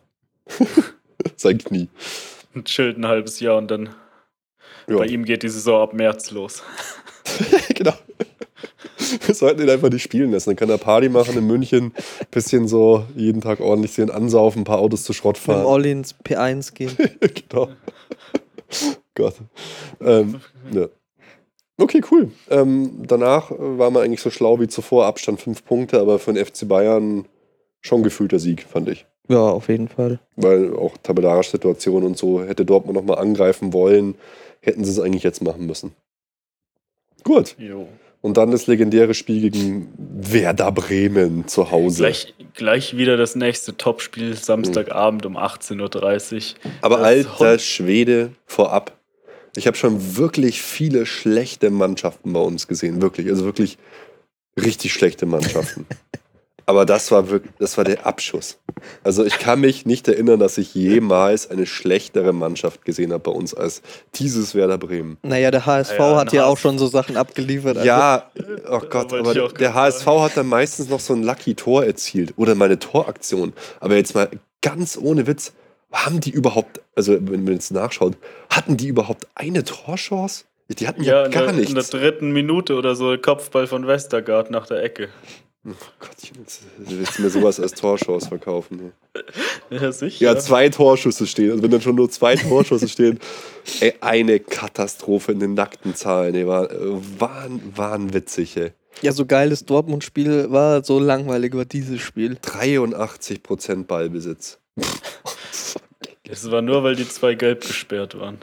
[1.36, 1.90] Sein Knie.
[2.54, 3.90] Und chillt ein halbes Jahr und dann
[4.88, 4.98] Ja.
[4.98, 6.64] bei ihm geht die Saison ab März los.
[7.74, 7.94] genau.
[9.26, 10.52] Wir sollten ihn einfach nicht spielen lassen.
[10.52, 11.94] Dann kann er Party machen in München,
[12.32, 15.66] bisschen so jeden Tag ordentlich sehen, ansaufen, ein paar Autos zu Schrott Mit fahren.
[15.66, 16.96] Olli ins P1 gehen.
[17.20, 17.70] genau.
[19.16, 19.36] Gott.
[20.02, 20.88] Ähm, ja.
[21.78, 22.32] Okay, cool.
[22.50, 26.46] Ähm, danach war man eigentlich so schlau wie zuvor, Abstand fünf Punkte, aber für den
[26.46, 27.26] FC Bayern
[27.82, 29.06] schon gefühlter Sieg, fand ich.
[29.28, 30.20] Ja, auf jeden Fall.
[30.36, 34.16] Weil auch tabellarische Situation und so hätte Dortmund nochmal angreifen wollen,
[34.66, 35.94] hätten sie es eigentlich jetzt machen müssen.
[37.24, 37.56] Gut.
[37.58, 37.88] Jo.
[38.22, 42.04] Und dann das legendäre Spiel gegen Werder Bremen zu Hause.
[42.04, 46.72] Gleich, gleich wieder das nächste Topspiel, Samstagabend um 18.30 Uhr.
[46.82, 48.98] Aber Das alter Schwede vorab.
[49.56, 53.02] Ich habe schon wirklich viele schlechte Mannschaften bei uns gesehen.
[53.02, 53.28] Wirklich.
[53.30, 53.78] Also wirklich
[54.60, 55.86] richtig schlechte Mannschaften.
[56.68, 58.58] Aber das war wirklich, das war der Abschuss.
[59.04, 63.32] Also ich kann mich nicht erinnern, dass ich jemals eine schlechtere Mannschaft gesehen habe bei
[63.32, 63.82] uns als
[64.16, 65.18] dieses Werder Bremen.
[65.22, 67.78] Naja, der HSV Ja, hat ja auch schon so Sachen abgeliefert.
[67.78, 68.32] also- Ja,
[68.70, 72.56] oh Gott, aber der gerade HSV hat dann meistens noch so ein Lucky-Tor erzielt oder
[72.56, 73.54] mal eine Toraktion.
[73.80, 74.30] Aber jetzt mal
[74.62, 75.54] ganz ohne Witz,
[75.92, 78.18] haben die überhaupt, also wenn man jetzt nachschaut,
[78.50, 80.46] hatten die überhaupt eine Torchance?
[80.68, 81.90] Die hatten ja, Ja, in gar der, in der nichts.
[81.92, 85.10] dritten Minute oder so Kopfball von Westergaard nach der Ecke.
[85.68, 88.94] Oh Gottchen, jetzt willst du mir sowas als Torchance verkaufen.
[89.72, 89.80] ey.
[89.80, 90.24] Ja, sicher.
[90.24, 91.52] Ja, zwei Torschüsse stehen.
[91.52, 93.20] Also wenn dann schon nur zwei Torschüsse stehen,
[93.80, 96.36] ey, eine Katastrophe in den nackten Zahlen.
[96.36, 96.78] Ey, war, äh,
[97.18, 98.74] waren, waren witzig, ey.
[99.02, 102.38] ja, so geil das Dortmund-Spiel war, so langweilig war dieses Spiel.
[102.44, 104.60] 83% Ballbesitz.
[106.26, 108.38] Das war nur, weil die zwei gelb gesperrt waren.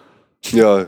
[0.51, 0.87] Ja, äh,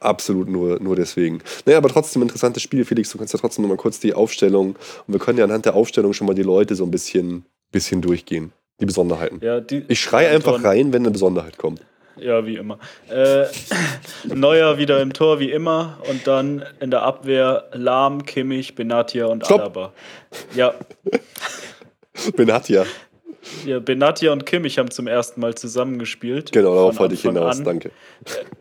[0.00, 1.40] absolut nur, nur deswegen.
[1.66, 3.10] Naja, aber trotzdem interessantes Spiel, Felix.
[3.10, 4.70] Du kannst ja trotzdem noch mal kurz die Aufstellung
[5.06, 8.00] und wir können ja anhand der Aufstellung schon mal die Leute so ein bisschen, bisschen
[8.02, 8.52] durchgehen.
[8.80, 9.40] Die Besonderheiten.
[9.42, 11.82] Ja, die, Ich schreie einfach Anton- rein, wenn eine Besonderheit kommt.
[12.16, 12.78] Ja, wie immer.
[13.08, 13.46] Äh,
[14.24, 15.98] Neuer wieder im Tor, wie immer.
[16.08, 19.60] Und dann in der Abwehr Lahm, Kimmich, Benatia und Stopp.
[19.60, 19.92] Alaba.
[20.54, 20.74] Ja,
[22.36, 22.84] Benatia.
[23.66, 26.52] Ja, Benatia und Kimmich haben zum ersten Mal zusammengespielt.
[26.52, 27.58] Genau, darauf wollte ich hinaus.
[27.58, 27.64] an.
[27.64, 27.90] Danke.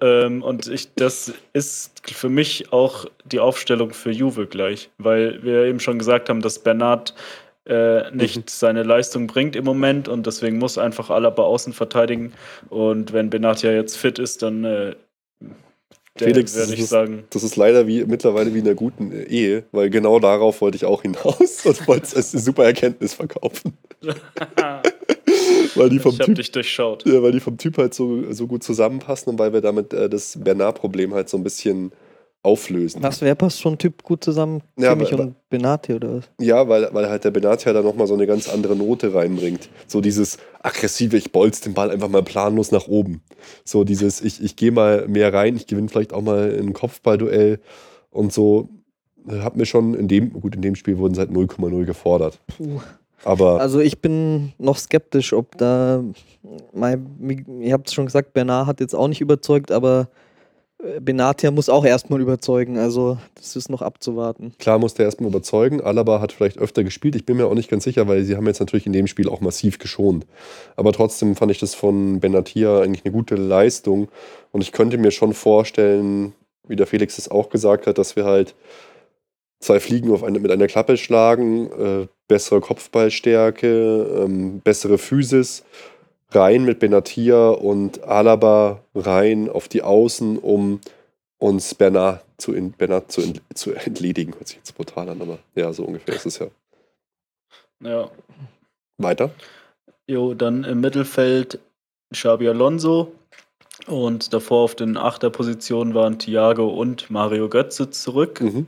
[0.01, 5.65] Ähm, und ich, das ist für mich auch die Aufstellung für Juve gleich, weil wir
[5.65, 7.13] eben schon gesagt haben, dass Bernat
[7.65, 8.43] äh, nicht Mhm.
[8.47, 12.33] seine Leistung bringt im Moment und deswegen muss einfach Alaba außen verteidigen.
[12.69, 14.95] Und wenn Benatia jetzt fit ist, dann äh,
[16.17, 19.11] Felix, werde das ich ist- sagen, Das ist leider wie mittlerweile wie in einer guten
[19.11, 23.13] Ehe, weil genau darauf wollte ich auch hinaus und wollte es als eine super Erkenntnis
[23.13, 23.77] verkaufen.
[25.75, 27.05] weil die vom ich habe Typ dich durchschaut.
[27.05, 30.09] Ja, weil die vom Typ halt so, so gut zusammenpassen und weil wir damit äh,
[30.09, 31.91] das Bernard-Problem halt so ein bisschen
[32.41, 33.03] auflösen.
[33.03, 34.61] Was, wer passt schon Typ gut zusammen?
[34.77, 36.29] Ja, Kimmich aber- und Benati oder was?
[36.39, 39.69] Ja, weil, weil halt der Bernard ja da nochmal so eine ganz andere Note reinbringt.
[39.87, 43.21] So dieses aggressive, ich bolz den Ball einfach mal planlos nach oben.
[43.65, 47.59] So dieses, ich, ich gehe mal mehr rein, ich gewinne vielleicht auch mal ein Kopfballduell
[48.09, 48.69] und so.
[49.27, 52.39] Hat mir schon in dem, gut, in dem Spiel wurden sie halt 0,0 gefordert.
[52.47, 52.79] Puh.
[53.23, 56.03] Aber Also ich bin noch skeptisch, ob da,
[56.73, 60.07] mein, ihr habt es schon gesagt, Bernard hat jetzt auch nicht überzeugt, aber
[60.83, 64.53] äh, Benatia muss auch erstmal überzeugen, also das ist noch abzuwarten.
[64.59, 65.81] Klar muss der erstmal überzeugen.
[65.81, 67.15] Alaba hat vielleicht öfter gespielt.
[67.15, 69.29] Ich bin mir auch nicht ganz sicher, weil sie haben jetzt natürlich in dem Spiel
[69.29, 70.25] auch massiv geschont.
[70.75, 74.07] Aber trotzdem fand ich das von Benatia eigentlich eine gute Leistung.
[74.51, 76.33] Und ich könnte mir schon vorstellen,
[76.67, 78.55] wie der Felix es auch gesagt hat, dass wir halt
[79.59, 85.63] zwei Fliegen eine, mit einer Klappe schlagen, äh, bessere Kopfballstärke, ähm, bessere Physis,
[86.31, 90.79] rein mit Benatia und Alaba rein auf die Außen, um
[91.39, 94.33] uns Bernard zu, in, Bernard zu, in, zu entledigen.
[94.35, 96.47] Hört sich jetzt brutal an, aber ja, so ungefähr ist es ja.
[97.81, 98.11] Ja.
[98.97, 99.31] Weiter.
[100.07, 101.59] Jo, dann im Mittelfeld
[102.11, 103.11] Xabi Alonso
[103.87, 108.41] und davor auf den Achterpositionen waren Thiago und Mario Götze zurück.
[108.41, 108.67] Mhm.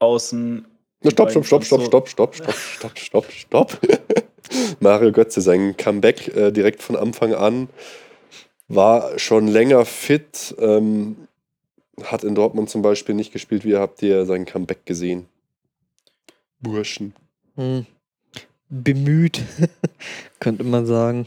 [0.00, 0.66] Außen
[1.02, 3.78] Na, stopp, stopp, stopp, stopp, stopp, stopp, stopp, stopp, stopp, stopp.
[4.80, 7.68] Mario Götze, sein Comeback äh, direkt von Anfang an.
[8.68, 11.28] war schon länger fit, ähm,
[12.02, 13.64] hat in Dortmund zum Beispiel nicht gespielt.
[13.64, 15.26] Wie habt ihr sein Comeback gesehen?
[16.60, 17.14] Burschen.
[17.56, 17.86] Hm.
[18.68, 19.42] Bemüht,
[20.38, 21.26] könnte man sagen.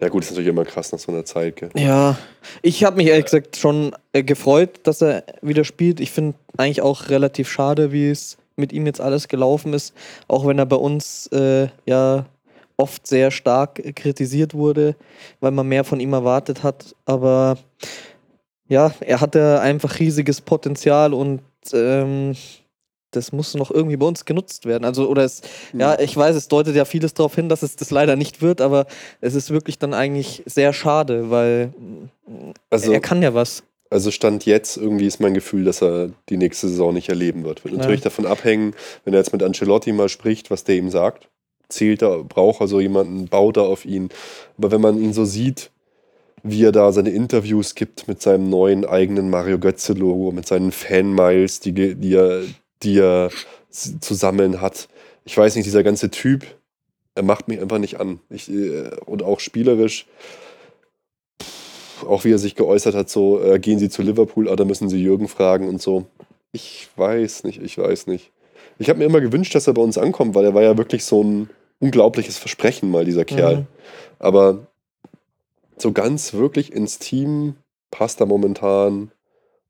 [0.00, 1.56] Ja, gut, ist natürlich immer krass nach so einer Zeit.
[1.56, 1.70] Gell?
[1.74, 2.18] Ja,
[2.60, 6.00] ich habe mich ehrlich gesagt schon äh, gefreut, dass er wieder spielt.
[6.00, 9.94] Ich finde eigentlich auch relativ schade, wie es mit ihm jetzt alles gelaufen ist.
[10.28, 12.26] Auch wenn er bei uns äh, ja
[12.76, 14.96] oft sehr stark kritisiert wurde,
[15.40, 16.94] weil man mehr von ihm erwartet hat.
[17.06, 17.56] Aber
[18.68, 21.40] ja, er hatte einfach riesiges Potenzial und
[21.72, 22.34] ähm,
[23.10, 24.84] das muss noch irgendwie bei uns genutzt werden.
[24.84, 25.42] Also, oder es,
[25.72, 25.80] mhm.
[25.80, 28.60] ja, ich weiß, es deutet ja vieles darauf hin, dass es das leider nicht wird,
[28.60, 28.86] aber
[29.20, 31.72] es ist wirklich dann eigentlich sehr schade, weil
[32.70, 33.62] also, er kann ja was.
[33.88, 37.64] Also Stand jetzt irgendwie ist mein Gefühl, dass er die nächste Saison nicht erleben wird.
[37.64, 38.04] Wird natürlich ja.
[38.04, 41.28] davon abhängen, wenn er jetzt mit Ancelotti mal spricht, was der ihm sagt.
[41.68, 44.08] Zählt er, braucht er so jemanden, baut er auf ihn.
[44.58, 45.70] Aber wenn man ihn so sieht,
[46.42, 51.60] wie er da seine Interviews gibt mit seinem neuen eigenen Mario Götze-Logo, mit seinen Fan-Miles,
[51.60, 52.42] die, die, er,
[52.82, 53.30] die er
[53.70, 54.88] zu sammeln hat.
[55.24, 56.44] Ich weiß nicht, dieser ganze Typ,
[57.14, 58.20] er macht mich einfach nicht an.
[58.30, 60.06] Ich, äh, und auch spielerisch,
[62.06, 65.02] auch wie er sich geäußert hat, so, äh, gehen Sie zu Liverpool, oder müssen Sie
[65.02, 66.06] Jürgen fragen und so.
[66.52, 68.32] Ich weiß nicht, ich weiß nicht.
[68.78, 71.04] Ich habe mir immer gewünscht, dass er bei uns ankommt, weil er war ja wirklich
[71.04, 71.50] so ein
[71.80, 73.56] unglaubliches Versprechen mal, dieser Kerl.
[73.56, 73.66] Mhm.
[74.18, 74.66] Aber
[75.78, 77.56] so ganz wirklich ins Team
[77.90, 79.10] passt er momentan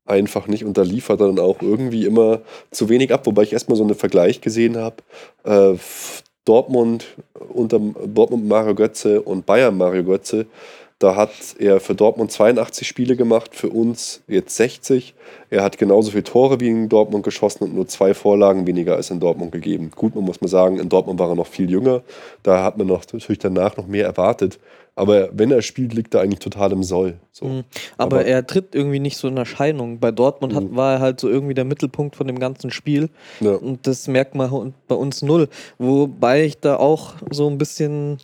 [0.07, 2.41] einfach nicht und da liefert er dann auch irgendwie immer
[2.71, 4.97] zu wenig ab, wobei ich erstmal so einen Vergleich gesehen habe.
[5.43, 5.77] Äh,
[6.45, 7.05] Dortmund
[7.49, 10.45] unter Dortmund Mario Götze und Bayern Mario Götze
[10.99, 11.29] da hat
[11.59, 15.13] er für Dortmund 82 Spiele gemacht, für uns jetzt 60.
[15.51, 19.11] Er hat genauso viele Tore wie in Dortmund geschossen und nur zwei Vorlagen weniger als
[19.11, 19.91] in Dortmund gegeben.
[19.95, 22.01] Gut, man muss mal sagen, in Dortmund war er noch viel jünger.
[22.41, 24.57] Da hat man noch, natürlich danach noch mehr erwartet.
[24.97, 27.19] Aber wenn er spielt, liegt er eigentlich total im Soll.
[27.31, 27.45] So.
[27.45, 27.63] Mhm.
[27.97, 29.99] Aber, Aber, er tritt irgendwie nicht so in Erscheinung.
[29.99, 30.75] Bei Dortmund hat, mhm.
[30.75, 33.09] war er halt so irgendwie der Mittelpunkt von dem ganzen Spiel.
[33.39, 33.51] Ja.
[33.51, 35.49] Und das merkt man bei uns null.
[35.77, 38.17] Wobei ich da auch so ein bisschen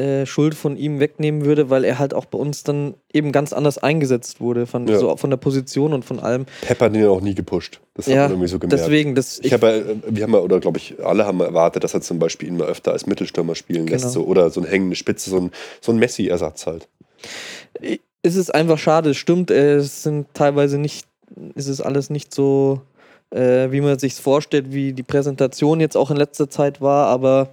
[0.00, 3.52] äh, Schuld von ihm wegnehmen würde, weil er halt auch bei uns dann eben ganz
[3.52, 4.98] anders eingesetzt wurde, von, ja.
[4.98, 6.46] so von der Position und von allem.
[6.62, 7.80] Pep hat ihn auch nie gepusht.
[7.94, 8.82] Das ja, hat man irgendwie so gemerkt.
[8.82, 11.84] Deswegen, das, ich, ich habe, äh, wir haben ja, oder glaube ich, alle haben erwartet,
[11.84, 14.00] dass er zum Beispiel ihn mal öfter als Mittelstürmer spielen genau.
[14.00, 15.50] lässt, so, oder so eine hängende Spitze, so ein,
[15.82, 16.88] so ein Messi-Ersatz halt.
[18.22, 21.06] Es ist einfach schade, es stimmt, es sind teilweise nicht,
[21.54, 22.80] ist es alles nicht so,
[23.30, 27.50] äh, wie man sich vorstellt, wie die Präsentation jetzt auch in letzter Zeit war, aber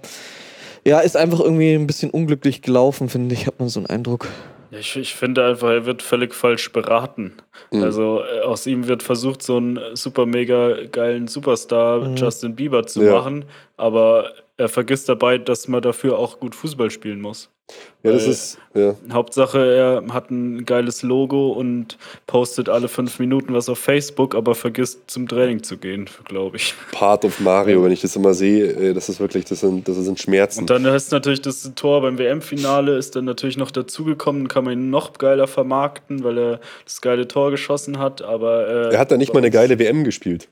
[0.84, 4.28] ja, ist einfach irgendwie ein bisschen unglücklich gelaufen, finde ich, hat man so einen Eindruck.
[4.70, 7.32] Ich, ich finde einfach, er wird völlig falsch beraten.
[7.70, 7.82] Mhm.
[7.82, 12.16] Also äh, aus ihm wird versucht, so einen super mega geilen Superstar mhm.
[12.16, 13.12] Justin Bieber zu ja.
[13.12, 17.48] machen, aber er vergisst dabei, dass man dafür auch gut Fußball spielen muss.
[18.02, 18.58] Ja, das ist.
[18.74, 18.94] Ja.
[19.12, 24.54] Hauptsache, er hat ein geiles Logo und postet alle fünf Minuten was auf Facebook, aber
[24.54, 26.74] vergisst zum Training zu gehen, glaube ich.
[26.92, 30.18] Part of Mario, wenn ich das immer sehe, das ist wirklich, das sind, das sind
[30.18, 30.60] Schmerzen.
[30.60, 34.72] Und dann ist natürlich das Tor beim WM-Finale, ist dann natürlich noch dazugekommen, kann man
[34.72, 38.66] ihn noch geiler vermarkten, weil er das geile Tor geschossen hat, aber.
[38.68, 40.48] Äh, er hat da nicht mal eine geile WM gespielt.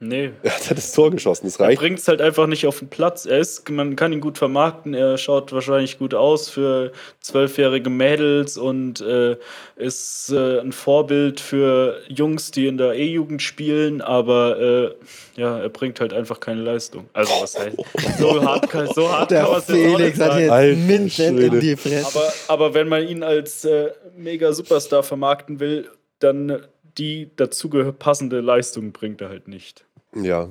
[0.00, 0.30] Nee.
[0.42, 1.80] Er hat das Tor geschossen, das reicht.
[1.80, 3.26] Er bringt es halt einfach nicht auf den Platz.
[3.26, 8.56] Er ist, man kann ihn gut vermarkten, er schaut wahrscheinlich gut aus für zwölfjährige Mädels
[8.56, 9.36] und äh,
[9.76, 15.68] ist äh, ein Vorbild für Jungs, die in der E-Jugend spielen, aber äh, ja, er
[15.68, 17.08] bringt halt einfach keine Leistung.
[17.12, 17.76] Also was heißt,
[18.18, 22.06] so hart, so hart der kann man Felix hat jetzt Minden in die Fresse.
[22.06, 25.88] Aber, aber wenn man ihn als äh, mega Superstar vermarkten will,
[26.20, 26.62] dann
[26.98, 27.68] die dazu
[27.98, 29.84] passende Leistung bringt er halt nicht.
[30.14, 30.48] Ja.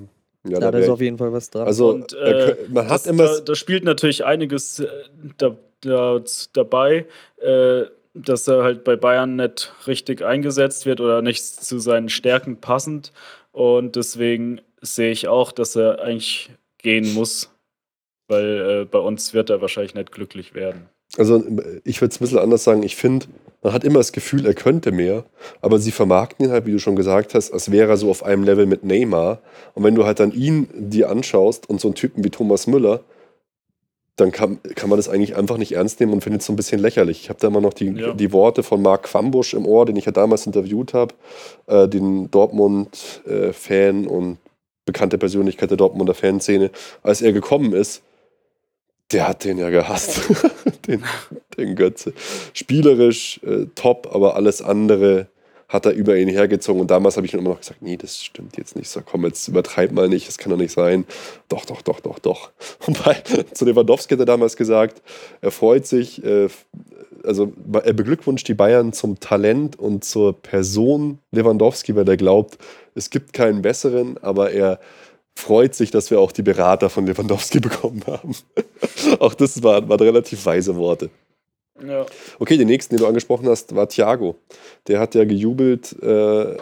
[0.49, 1.67] Ja, da, da ist auf jeden Fall was dran.
[1.67, 3.25] Also, und, äh, man hat das, immer.
[3.25, 4.87] Da, da, spielt natürlich einiges äh,
[5.37, 6.21] da, da,
[6.53, 7.05] dabei,
[7.41, 7.83] äh,
[8.13, 13.11] dass er halt bei Bayern nicht richtig eingesetzt wird oder nicht zu seinen Stärken passend.
[13.51, 17.51] Und deswegen sehe ich auch, dass er eigentlich gehen muss,
[18.27, 20.89] weil äh, bei uns wird er wahrscheinlich nicht glücklich werden.
[21.17, 21.43] Also,
[21.83, 22.83] ich würde es ein bisschen anders sagen.
[22.83, 23.25] Ich finde,
[23.63, 25.25] man hat immer das Gefühl, er könnte mehr,
[25.61, 28.23] aber sie vermarkten ihn halt, wie du schon gesagt hast, als wäre er so auf
[28.23, 29.39] einem Level mit Neymar.
[29.73, 33.01] Und wenn du halt dann ihn dir anschaust und so einen Typen wie Thomas Müller,
[34.15, 36.55] dann kann, kann man das eigentlich einfach nicht ernst nehmen und findet es so ein
[36.55, 37.21] bisschen lächerlich.
[37.21, 38.13] Ich habe da immer noch die, ja.
[38.13, 41.13] die Worte von Marc Quambusch im Ohr, den ich ja damals interviewt habe,
[41.67, 44.37] äh, den Dortmund-Fan äh, und
[44.85, 46.71] bekannte Persönlichkeit der Dortmunder Fanszene,
[47.03, 48.01] als er gekommen ist
[49.11, 50.21] der hat den ja gehasst,
[50.87, 51.03] den,
[51.57, 52.13] den Götze.
[52.53, 55.27] Spielerisch äh, top, aber alles andere
[55.69, 56.81] hat er über ihn hergezogen.
[56.81, 58.89] Und damals habe ich immer noch gesagt, nee, das stimmt jetzt nicht.
[58.89, 61.05] So, komm, jetzt übertreib mal nicht, das kann doch nicht sein.
[61.49, 62.51] Doch, doch, doch, doch, doch.
[62.87, 63.15] Und bei,
[63.53, 65.01] zu Lewandowski hat er damals gesagt,
[65.41, 66.47] er freut sich, äh,
[67.23, 72.57] also er beglückwünscht die Bayern zum Talent und zur Person Lewandowski, weil er glaubt,
[72.95, 74.79] es gibt keinen besseren, aber er
[75.37, 78.35] freut sich, dass wir auch die Berater von Lewandowski bekommen haben.
[79.19, 81.09] auch das waren, waren relativ weise Worte.
[81.85, 82.05] Ja.
[82.39, 84.35] Okay, den nächsten, den du angesprochen hast, war Thiago.
[84.87, 86.57] Der hat ja gejubelt, äh,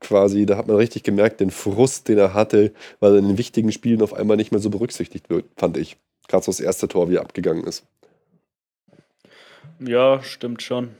[0.00, 3.38] quasi, da hat man richtig gemerkt, den Frust, den er hatte, weil er in den
[3.38, 5.96] wichtigen Spielen auf einmal nicht mehr so berücksichtigt wird, fand ich.
[6.28, 7.84] Gerade so das erste Tor, wie er abgegangen ist.
[9.80, 10.90] Ja, stimmt schon.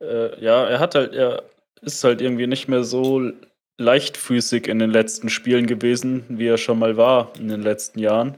[0.00, 1.44] Äh, ja, er hat halt, er
[1.80, 3.30] ist halt irgendwie nicht mehr so
[3.78, 8.36] leichtfüßig in den letzten Spielen gewesen, wie er schon mal war in den letzten Jahren.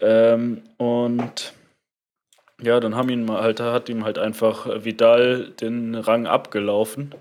[0.00, 1.54] Ähm, und
[2.60, 7.14] ja, dann haben ihn halt, hat ihm halt einfach Vidal den Rang abgelaufen.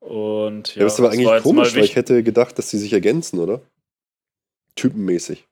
[0.00, 2.92] Und ja, ja das ist aber eigentlich komisch, weil ich hätte gedacht, dass sie sich
[2.92, 3.60] ergänzen, oder?
[4.74, 5.46] Typenmäßig.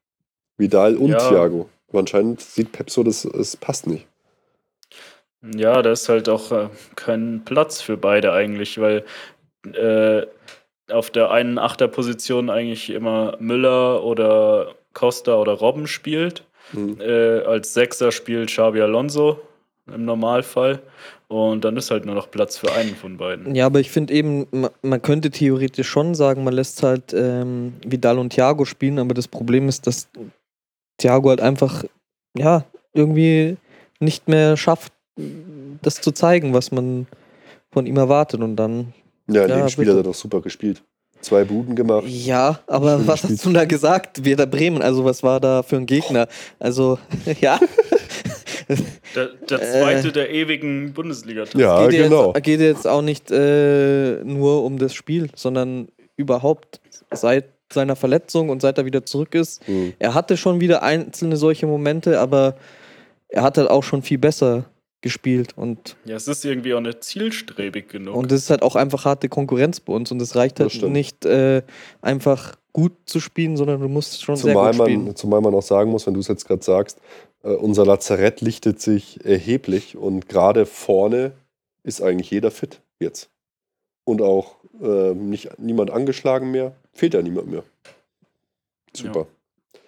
[0.57, 1.19] Vidal und ja.
[1.19, 1.69] Thiago.
[1.89, 4.07] Aber anscheinend sieht Pep so, dass es passt nicht.
[5.55, 9.05] Ja, da ist halt auch äh, kein Platz für beide eigentlich, weil
[9.73, 10.27] äh,
[10.91, 16.45] auf der einen Achterposition eigentlich immer Müller oder Costa oder Robben spielt.
[16.73, 17.01] Mhm.
[17.01, 19.41] Äh, als Sechser spielt Xabi Alonso
[19.93, 20.81] im Normalfall.
[21.29, 23.55] Und dann ist halt nur noch Platz für einen von beiden.
[23.55, 24.47] Ja, aber ich finde eben,
[24.81, 29.29] man, könnte theoretisch schon sagen, man lässt halt ähm, Vidal und Thiago spielen, aber das
[29.29, 30.09] Problem ist, dass
[30.97, 31.85] Thiago halt einfach,
[32.37, 32.65] ja,
[32.95, 33.59] irgendwie
[34.01, 34.93] nicht mehr schafft,
[35.83, 37.07] das zu zeigen, was man
[37.73, 38.41] von ihm erwartet.
[38.41, 38.95] Und dann.
[39.29, 40.83] Ja, in ja, dem Spiel hat er doch super gespielt.
[41.21, 42.05] Zwei Buden gemacht.
[42.07, 43.39] Ja, aber Schön was gespielt.
[43.39, 44.25] hast du da gesagt?
[44.25, 46.29] Werder Bremen, also was war da für ein Gegner?
[46.59, 46.99] Also,
[47.41, 47.59] ja.
[49.15, 51.59] Der, der zweite äh, der ewigen bundesliga -Tag.
[51.59, 52.35] Ja, geht genau.
[52.35, 58.49] Jetzt, geht jetzt auch nicht äh, nur um das Spiel, sondern überhaupt seit seiner Verletzung
[58.51, 59.67] und seit er wieder zurück ist.
[59.69, 59.95] Mhm.
[59.99, 62.57] Er hatte schon wieder einzelne solche Momente, aber
[63.29, 64.65] er hat halt auch schon viel besser
[65.01, 68.17] gespielt und ja, es ist irgendwie auch nicht zielstrebig genug.
[68.17, 71.25] Und es ist halt auch einfach harte Konkurrenz bei uns und es reicht halt nicht
[71.25, 71.63] äh,
[72.01, 75.05] einfach gut zu spielen, sondern du musst schon zumal sehr gut spielen.
[75.05, 76.99] Man, zumal man auch sagen muss, wenn du es jetzt gerade sagst,
[77.43, 81.33] äh, unser Lazarett lichtet sich erheblich und gerade vorne
[81.85, 83.31] ist eigentlich jeder fit jetzt.
[84.05, 87.63] Und auch äh, nicht, niemand angeschlagen mehr, fehlt ja niemand mehr.
[88.95, 89.21] Super.
[89.21, 89.81] Ja.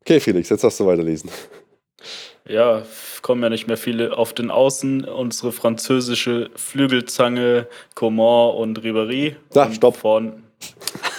[0.00, 1.30] Okay, Felix, jetzt darfst du weiterlesen.
[2.48, 2.82] Ja,
[3.22, 5.04] kommen ja nicht mehr viele auf den Außen.
[5.04, 9.34] Unsere französische Flügelzange, Coman und Ribéry.
[9.50, 9.96] Sag, stopp.
[9.96, 10.44] Vorn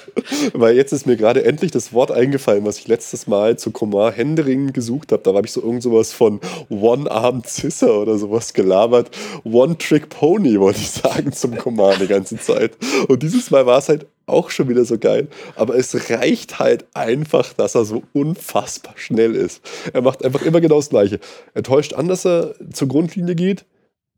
[0.52, 4.12] Weil jetzt ist mir gerade endlich das Wort eingefallen, was ich letztes Mal zu Coman
[4.12, 5.22] Händering gesucht habe.
[5.22, 9.10] Da habe ich so irgend sowas von One-Arm Zisser oder sowas gelabert.
[9.44, 12.72] One-Trick-Pony wollte ich sagen zum Coman die ganze Zeit.
[13.08, 15.28] Und dieses Mal war es halt auch schon wieder so geil.
[15.56, 19.60] Aber es reicht halt einfach, dass er so unfassbar schnell ist.
[19.92, 21.20] Er macht einfach immer genau das Gleiche.
[21.54, 23.64] Er täuscht an, dass er zur Grundlinie geht.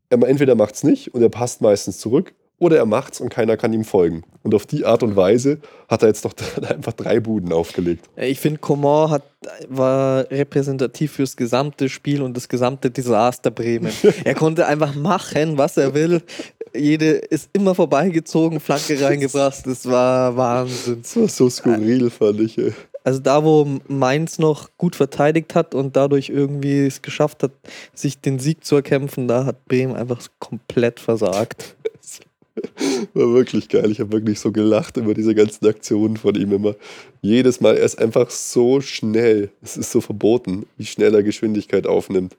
[0.09, 3.57] Er entweder macht es nicht und er passt meistens zurück oder er macht's und keiner
[3.57, 4.23] kann ihm folgen.
[4.43, 6.33] Und auf die Art und Weise hat er jetzt doch
[6.69, 8.05] einfach drei Buden aufgelegt.
[8.15, 9.23] Ich finde, Coman hat,
[9.67, 13.91] war repräsentativ fürs gesamte Spiel und das gesamte Desaster Bremen.
[14.23, 16.21] er konnte einfach machen, was er will.
[16.73, 19.65] Jede ist immer vorbeigezogen, Flanke reingebracht.
[19.65, 21.01] Das war Wahnsinn.
[21.01, 22.57] Das war so skurril, fand ich.
[22.57, 22.73] Ey.
[23.05, 27.51] Also da, wo Mainz noch gut verteidigt hat und dadurch irgendwie es geschafft hat,
[27.93, 31.75] sich den Sieg zu erkämpfen, da hat Bremen einfach komplett versagt.
[33.13, 33.91] War wirklich geil.
[33.91, 36.75] Ich habe wirklich so gelacht über diese ganzen Aktionen von ihm immer.
[37.21, 39.49] Jedes Mal, er ist einfach so schnell.
[39.61, 42.35] Es ist so verboten, wie schnell er Geschwindigkeit aufnimmt.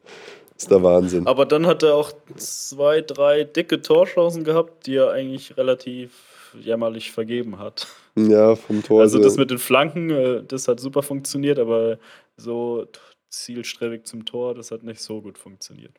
[0.54, 1.26] Das ist der Wahnsinn.
[1.26, 6.10] Aber dann hat er auch zwei, drei dicke Torchancen gehabt, die er eigentlich relativ
[6.58, 7.86] jämmerlich vergeben hat.
[8.16, 9.02] Ja, vom Tor.
[9.02, 11.98] Also das mit den Flanken, äh, das hat super funktioniert, aber
[12.38, 12.86] so
[13.28, 15.92] zielstrebig zum Tor, das hat nicht so gut funktioniert.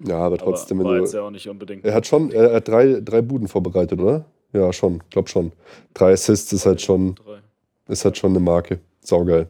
[0.00, 0.80] Ja, aber trotzdem.
[0.80, 1.84] Aber war jetzt ja auch nicht unbedingt.
[1.84, 4.24] Er hat schon, er hat drei, drei Buden vorbereitet, oder?
[4.52, 5.52] Ja, schon, glaub schon.
[5.94, 7.38] Drei Assists ist halt schon, drei.
[7.92, 8.80] ist halt schon eine Marke.
[9.00, 9.48] Saugeil.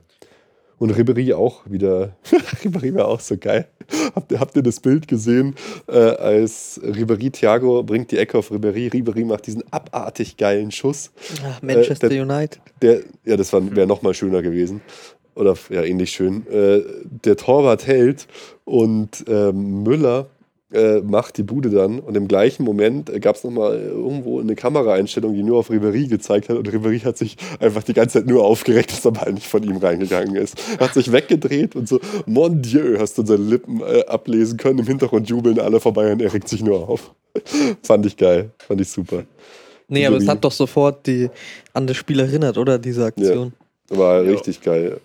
[0.78, 2.16] Und Ribery auch wieder.
[2.64, 3.68] Ribery war auch so geil.
[4.14, 5.54] Habt ihr, habt ihr das Bild gesehen,
[5.86, 8.88] äh, als Ribery Thiago bringt die Ecke auf Ribery.
[8.88, 11.12] Ribery macht diesen abartig geilen Schuss.
[11.44, 12.60] Ach, Manchester äh, der, United.
[12.82, 14.80] Der, ja, das wäre nochmal schöner gewesen.
[15.34, 16.46] Oder ja, ähnlich schön.
[16.46, 18.26] Äh, der Torwart hält
[18.64, 20.26] und ähm, Müller
[20.74, 24.54] äh, macht die Bude dann und im gleichen Moment äh, gab es nochmal irgendwo eine
[24.54, 28.26] Kameraeinstellung, die nur auf Ribery gezeigt hat und Ribery hat sich einfach die ganze Zeit
[28.26, 30.56] nur aufgeregt, dass der Ball nicht von ihm reingegangen ist.
[30.78, 34.80] Hat sich weggedreht und so, mon Dieu, hast du seine Lippen äh, ablesen können.
[34.80, 37.14] Im Hintergrund jubeln alle vorbei und er regt sich nur auf.
[37.82, 39.24] Fand ich geil, fand ich super.
[39.88, 41.28] Nee, aber es hat doch sofort die,
[41.72, 42.78] an das Spiel erinnert, oder?
[42.78, 43.52] Diese Aktion.
[43.90, 44.30] Ja, war ja.
[44.30, 45.00] richtig geil.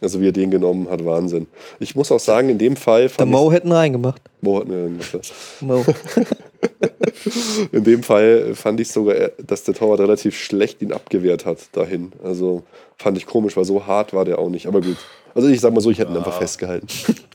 [0.00, 1.46] Also wie er den genommen hat, Wahnsinn.
[1.78, 3.08] Ich muss auch sagen, in dem Fall.
[3.08, 4.20] Der Mo hätten reingemacht.
[4.40, 5.32] Mo hätten reingemacht.
[5.60, 5.84] Mo.
[7.72, 12.12] in dem Fall fand ich sogar, dass der Torwart relativ schlecht ihn abgewehrt hat dahin.
[12.22, 12.64] Also
[12.96, 14.66] fand ich komisch, weil so hart war der auch nicht.
[14.66, 14.96] Aber gut.
[15.34, 16.86] Also ich sag mal so, ich hätte ihn einfach festgehalten.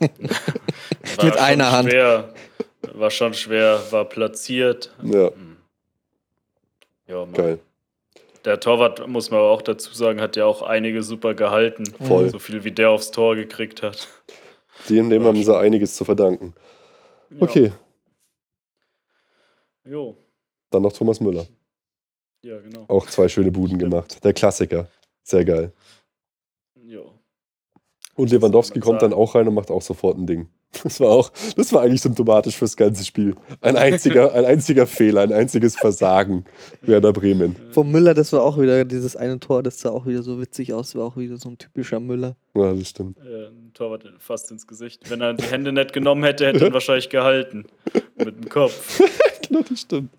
[1.22, 1.90] Mit einer Hand.
[1.90, 2.32] Schwer.
[2.94, 4.94] War schon schwer, war platziert.
[5.02, 5.28] Ja.
[5.28, 5.56] Hm.
[7.06, 7.32] Ja, Mann.
[7.32, 7.58] Geil.
[8.48, 11.84] Der Torwart, muss man aber auch dazu sagen, hat ja auch einige super gehalten.
[12.00, 12.30] Voll.
[12.30, 14.08] So viel wie der aufs Tor gekriegt hat.
[14.88, 16.54] Dem, dem haben sie einiges zu verdanken.
[17.38, 17.72] Okay.
[19.84, 20.16] Jo.
[20.70, 21.46] Dann noch Thomas Müller.
[22.40, 22.86] Ja, genau.
[22.88, 24.24] Auch zwei schöne Buden gemacht.
[24.24, 24.88] Der Klassiker.
[25.24, 25.70] Sehr geil.
[26.74, 27.12] Jo.
[28.14, 30.48] Und Lewandowski kommt dann auch rein und macht auch sofort ein Ding.
[30.82, 33.34] Das war auch, das war eigentlich symptomatisch fürs ganze Spiel.
[33.62, 36.44] Ein einziger, ein einziger Fehler, ein einziges Versagen
[36.82, 37.56] Werder Bremen.
[37.72, 40.74] Vom Müller, das war auch wieder dieses eine Tor, das sah auch wieder so witzig
[40.74, 42.36] aus, war auch wieder so ein typischer Müller.
[42.54, 43.16] Ja, das stimmt.
[43.18, 45.10] Äh, ein Torwart fast ins Gesicht.
[45.10, 47.64] Wenn er die Hände nicht genommen hätte, hätte er ihn wahrscheinlich gehalten.
[48.16, 49.00] Mit dem Kopf.
[49.48, 50.10] genau, das stimmt.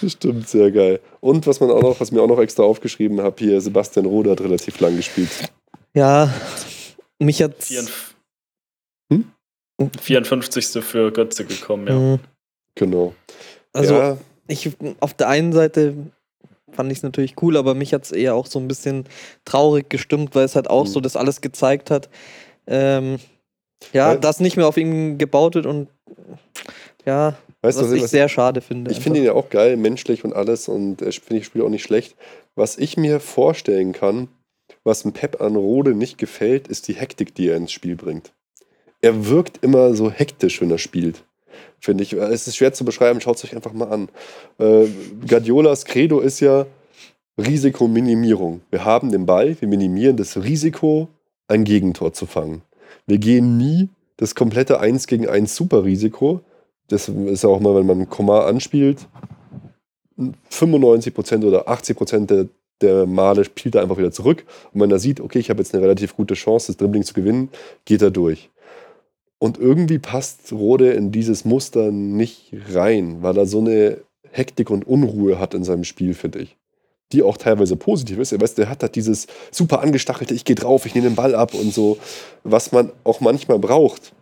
[0.00, 1.00] Das stimmt, sehr geil.
[1.20, 4.30] Und was man auch noch, was mir auch noch extra aufgeschrieben habe, hier Sebastian Rode
[4.30, 5.30] hat relativ lang gespielt.
[5.94, 6.32] Ja,
[7.18, 7.54] mich hat
[10.00, 10.84] 54.
[10.84, 11.94] für Götze gekommen, ja.
[11.94, 12.20] Mhm.
[12.74, 13.14] Genau.
[13.72, 14.18] Also, ja.
[14.46, 14.70] ich
[15.00, 15.94] auf der einen Seite
[16.72, 19.04] fand ich es natürlich cool, aber mich hat es eher auch so ein bisschen
[19.44, 20.88] traurig gestimmt, weil es halt auch mhm.
[20.88, 22.08] so das alles gezeigt hat.
[22.66, 23.18] Ähm,
[23.92, 25.88] ja, weil, dass nicht mehr auf ihn gebaut wird und
[27.06, 28.90] ja, weißt was du, ich was, sehr schade finde.
[28.90, 31.68] Ich finde ihn ja auch geil, menschlich und alles und äh, finde ich Spiel auch
[31.68, 32.16] nicht schlecht.
[32.54, 34.28] Was ich mir vorstellen kann,
[34.84, 38.32] was ein Pep an Rode nicht gefällt, ist die Hektik, die er ins Spiel bringt
[39.00, 41.24] er wirkt immer so hektisch, wenn er spielt.
[41.80, 42.12] Finde ich.
[42.12, 44.08] Es ist schwer zu beschreiben, schaut es euch einfach mal an.
[44.58, 44.88] Äh,
[45.26, 46.66] Guardiolas Credo ist ja
[47.38, 48.62] Risikominimierung.
[48.70, 51.08] Wir haben den Ball, wir minimieren das Risiko,
[51.46, 52.62] ein Gegentor zu fangen.
[53.06, 56.40] Wir gehen nie das komplette 1 gegen 1 Superrisiko.
[56.88, 59.06] Das ist ja auch mal, wenn man Komma anspielt,
[60.50, 62.46] 95% oder 80% der,
[62.80, 64.44] der Male spielt er einfach wieder zurück.
[64.72, 67.14] Und wenn er sieht, okay, ich habe jetzt eine relativ gute Chance, das Dribbling zu
[67.14, 67.50] gewinnen,
[67.84, 68.50] geht er durch.
[69.38, 73.98] Und irgendwie passt Rode in dieses Muster nicht rein, weil er so eine
[74.30, 76.56] Hektik und Unruhe hat in seinem Spiel, finde ich.
[77.12, 78.32] Die auch teilweise positiv ist.
[78.32, 81.34] Er weiß, der hat halt dieses super angestachelte, ich gehe drauf, ich nehme den Ball
[81.34, 81.98] ab und so,
[82.42, 84.12] was man auch manchmal braucht.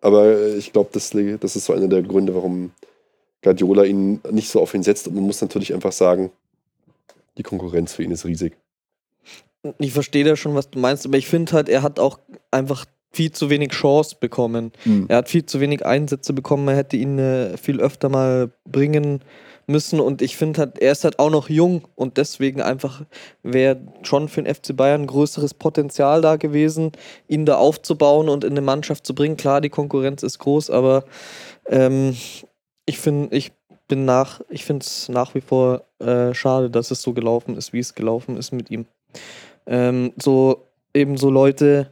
[0.00, 2.72] Aber ich glaube, das, das ist so einer der Gründe, warum
[3.42, 5.06] Guardiola ihn nicht so auf ihn setzt.
[5.08, 6.30] Und man muss natürlich einfach sagen,
[7.38, 8.56] die Konkurrenz für ihn ist riesig.
[9.78, 12.18] Ich verstehe da schon, was du meinst, aber ich finde halt, er hat auch
[12.50, 12.84] einfach
[13.14, 14.72] viel zu wenig Chance bekommen.
[14.84, 15.06] Mhm.
[15.08, 16.68] Er hat viel zu wenig Einsätze bekommen.
[16.68, 19.20] Er hätte ihn äh, viel öfter mal bringen
[19.66, 20.00] müssen.
[20.00, 23.02] Und ich finde halt, er ist halt auch noch jung und deswegen einfach
[23.42, 26.92] wäre schon für den FC Bayern größeres Potenzial da gewesen,
[27.28, 29.36] ihn da aufzubauen und in eine Mannschaft zu bringen.
[29.36, 31.04] Klar, die Konkurrenz ist groß, aber
[31.66, 32.16] ähm,
[32.86, 33.52] ich finde, ich
[33.88, 37.72] bin nach, ich finde es nach wie vor äh, schade, dass es so gelaufen ist,
[37.72, 38.86] wie es gelaufen ist mit ihm.
[39.66, 41.90] Ähm, so eben so Leute,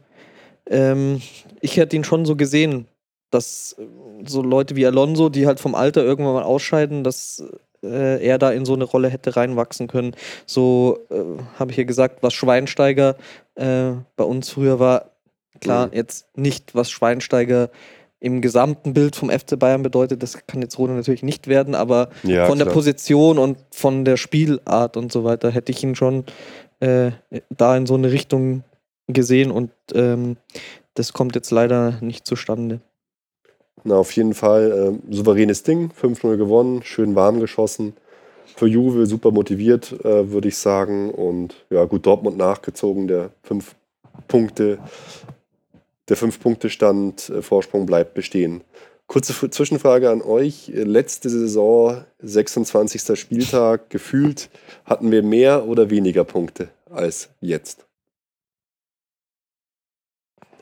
[0.69, 1.21] ähm,
[1.61, 2.87] ich hätte ihn schon so gesehen,
[3.31, 3.83] dass äh,
[4.25, 7.43] so Leute wie Alonso, die halt vom Alter irgendwann mal ausscheiden, dass
[7.83, 10.15] äh, er da in so eine Rolle hätte reinwachsen können.
[10.45, 11.15] So äh,
[11.59, 13.15] habe ich ja gesagt, was Schweinsteiger
[13.55, 15.11] äh, bei uns früher war.
[15.59, 15.93] Klar, mhm.
[15.93, 17.69] jetzt nicht, was Schweinsteiger
[18.19, 22.09] im gesamten Bild vom FC Bayern bedeutet, das kann jetzt Rode natürlich nicht werden, aber
[22.23, 22.67] ja, von klar.
[22.67, 26.23] der Position und von der Spielart und so weiter hätte ich ihn schon
[26.79, 27.11] äh,
[27.49, 28.63] da in so eine Richtung
[29.07, 30.37] gesehen und ähm,
[30.93, 32.81] das kommt jetzt leider nicht zustande.
[33.83, 37.93] Na, auf jeden Fall äh, souveränes Ding, 5-0 gewonnen, schön warm geschossen.
[38.55, 41.09] Für Juve super motiviert, äh, würde ich sagen.
[41.09, 43.75] Und ja, gut, Dortmund nachgezogen, der 5
[44.27, 44.77] Punkte,
[46.07, 48.63] der 5-Punkte-Stand, äh, Vorsprung bleibt bestehen.
[49.07, 50.71] Kurze Zwischenfrage an euch.
[50.73, 53.19] Letzte Saison, 26.
[53.19, 54.49] Spieltag, gefühlt
[54.85, 57.85] hatten wir mehr oder weniger Punkte als jetzt?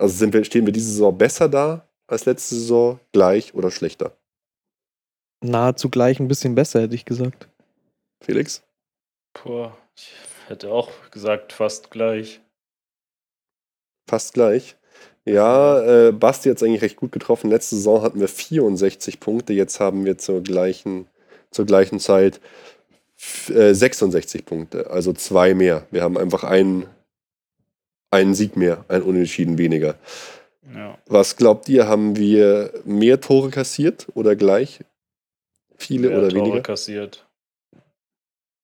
[0.02, 4.18] Also sind wir, stehen wir diese Saison besser da als letzte Saison, gleich oder schlechter?
[5.42, 7.48] Nahezu gleich, ein bisschen besser, hätte ich gesagt.
[8.20, 8.64] Felix?
[9.34, 10.12] Boah, ich
[10.48, 12.42] hätte auch gesagt, fast gleich.
[14.10, 14.76] Fast gleich.
[15.24, 17.52] Ja, äh, Basti hat es eigentlich recht gut getroffen.
[17.52, 21.06] Letzte Saison hatten wir 64 Punkte, jetzt haben wir zur gleichen,
[21.52, 22.42] zur gleichen Zeit
[23.50, 25.86] äh, 66 Punkte, also zwei mehr.
[25.92, 26.88] Wir haben einfach einen,
[28.12, 29.96] einen Sieg mehr, ein Unentschieden weniger.
[30.74, 30.98] Ja.
[31.08, 34.82] Was glaubt ihr, haben wir mehr Tore kassiert oder gleich?
[35.78, 36.62] Viele mehr oder Tore weniger?
[36.62, 37.28] kassiert.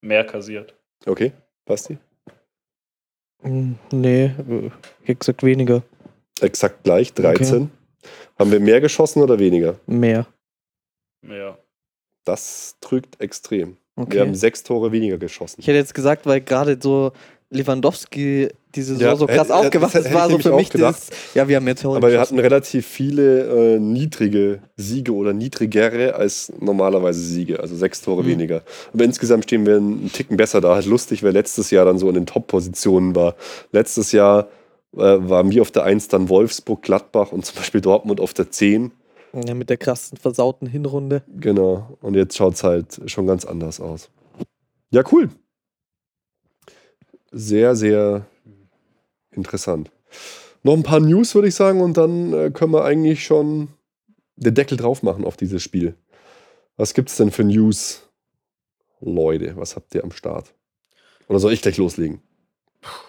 [0.01, 0.75] Mehr kassiert.
[1.05, 1.31] Okay,
[1.65, 1.97] Basti?
[3.41, 4.31] Hm, nee,
[5.05, 5.81] exakt weniger.
[6.39, 7.63] Exakt gleich, 13.
[7.63, 7.67] Okay.
[8.37, 9.79] Haben wir mehr geschossen oder weniger?
[9.87, 10.27] Mehr.
[11.21, 11.57] Mehr.
[12.25, 13.77] Das trügt extrem.
[13.95, 14.13] Okay.
[14.13, 15.59] Wir haben sechs Tore weniger geschossen.
[15.59, 17.13] Ich hätte jetzt gesagt, weil gerade so
[17.49, 21.55] Lewandowski diese Saison ja, so krass aufgewacht ist, war so für mich das, ja, wir
[21.55, 27.59] haben Tore Aber wir hatten relativ viele äh, niedrige Siege oder niedrigere als normalerweise Siege,
[27.59, 28.27] also sechs Tore mhm.
[28.27, 28.63] weniger.
[28.93, 30.75] Aber insgesamt stehen wir einen Ticken besser da.
[30.75, 33.35] Halt lustig, wer letztes Jahr dann so in den Top-Positionen war.
[33.71, 34.49] Letztes Jahr
[34.95, 38.51] äh, waren wir auf der 1 dann Wolfsburg, Gladbach und zum Beispiel Dortmund auf der
[38.51, 38.91] 10.
[39.45, 41.23] Ja, mit der krassen, versauten Hinrunde.
[41.39, 41.97] Genau.
[42.01, 44.09] Und jetzt schaut es halt schon ganz anders aus.
[44.91, 45.29] Ja, cool.
[47.31, 48.25] Sehr, sehr
[49.31, 49.91] interessant.
[50.63, 53.69] Noch ein paar News, würde ich sagen, und dann äh, können wir eigentlich schon
[54.35, 55.95] den Deckel drauf machen auf dieses Spiel.
[56.77, 58.03] Was gibt es denn für News?
[58.99, 60.53] Leute, was habt ihr am Start?
[61.27, 62.21] Oder soll ich gleich loslegen?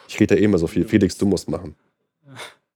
[0.09, 0.87] Ich rede ja eh immer so viel.
[0.87, 1.77] Felix, du musst machen.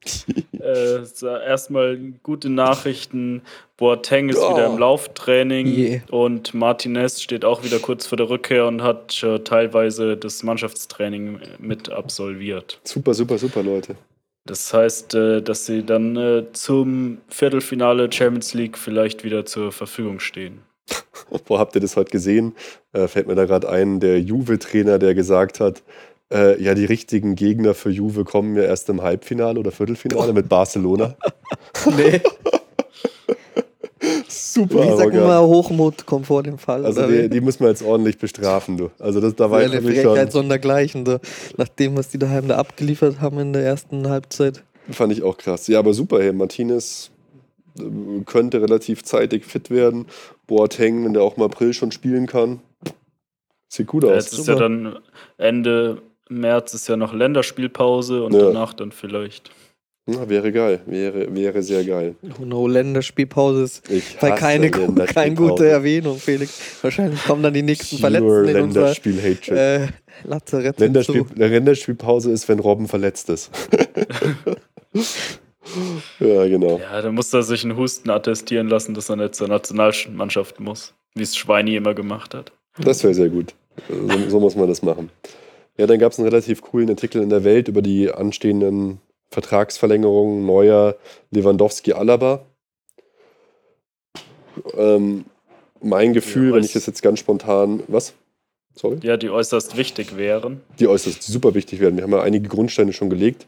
[0.61, 0.99] äh,
[1.47, 3.43] erstmal gute Nachrichten.
[3.77, 4.53] Boateng ist oh.
[4.53, 6.01] wieder im Lauftraining yeah.
[6.11, 11.41] und Martinez steht auch wieder kurz vor der Rückkehr und hat schon teilweise das Mannschaftstraining
[11.59, 12.81] mit absolviert.
[12.85, 13.97] Super, super, super, Leute.
[14.45, 20.19] Das heißt, äh, dass sie dann äh, zum Viertelfinale Champions League vielleicht wieder zur Verfügung
[20.19, 20.63] stehen.
[21.47, 22.55] Wo habt ihr das heute gesehen?
[22.93, 25.83] Äh, fällt mir da gerade ein, der Juve-Trainer, der gesagt hat,
[26.33, 30.35] äh, ja, die richtigen Gegner für Juve kommen ja erst im Halbfinale oder Viertelfinale oh.
[30.35, 31.17] mit Barcelona.
[31.97, 32.21] nee.
[34.29, 34.85] Super.
[34.85, 36.85] Ich sag immer, Hochmut kommt vor dem Fall.
[36.85, 38.91] Also die, die muss man jetzt ordentlich bestrafen, du.
[38.99, 40.31] Also das, da war ja, ich schon...
[40.31, 41.19] sondergleichen, so.
[41.57, 44.63] nach dem, was die daheim da abgeliefert haben in der ersten Halbzeit.
[44.91, 45.69] Fand ich auch krass.
[45.69, 47.11] Ja, aber super, hey, Martinez
[47.79, 47.83] äh,
[48.27, 50.07] könnte relativ zeitig fit werden.
[50.47, 52.61] Boateng, wenn der auch im April schon spielen kann.
[53.69, 54.11] Sieht gut aus.
[54.11, 54.99] Jetzt ist ja dann
[55.39, 58.41] Ende März ist ja noch Länderspielpause und ja.
[58.41, 59.51] danach dann vielleicht.
[60.07, 62.17] Ja, wäre geil, wäre, wäre sehr geil.
[62.41, 66.61] Oh no, Länderspielpause ist weil keine, keine gute Erwähnung, Felix.
[66.83, 69.89] Wahrscheinlich kommen dann die nächsten Pure Verletzten in Länderspiel unser, äh,
[70.25, 73.53] Lazarett Länderspiel, Länderspielpause ist, wenn Robben verletzt ist.
[76.19, 76.81] ja, genau.
[76.81, 80.95] Ja, da muss er sich einen Husten attestieren lassen, dass er nicht zur Nationalmannschaft muss,
[81.15, 82.51] wie es Schweini immer gemacht hat.
[82.77, 83.55] Das wäre sehr gut.
[83.89, 85.11] So, so muss man das machen.
[85.77, 89.01] Ja, dann gab es einen relativ coolen Artikel in der Welt über die anstehenden
[89.31, 90.97] Vertragsverlängerungen neuer
[91.31, 92.45] Lewandowski-Alaba.
[94.77, 95.25] Ähm,
[95.81, 97.83] mein Gefühl, ja, wenn ich das jetzt ganz spontan.
[97.89, 98.15] Was?
[98.75, 98.99] Sorry?
[99.03, 100.63] Ja, die äußerst wichtig wären.
[100.79, 101.97] Die äußerst super wichtig wären.
[101.97, 103.47] Wir haben ja einige Grundsteine schon gelegt.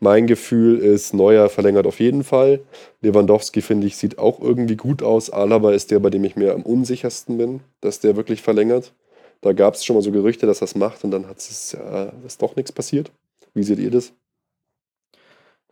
[0.00, 2.60] Mein Gefühl ist, Neuer verlängert auf jeden Fall.
[3.00, 5.30] Lewandowski, finde ich, sieht auch irgendwie gut aus.
[5.30, 8.92] Alaba ist der, bei dem ich mir am unsichersten bin, dass der wirklich verlängert.
[9.40, 12.10] Da gab es schon mal so Gerüchte, dass es macht und dann hat es äh,
[12.26, 13.10] ist doch nichts passiert.
[13.54, 14.12] Wie seht ihr das?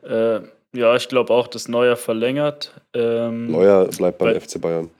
[0.02, 0.40] Äh,
[0.74, 2.72] ja, ich glaube auch, dass Neuer verlängert.
[2.92, 4.90] Ähm, Neuer bleibt beim bei, FC Bayern.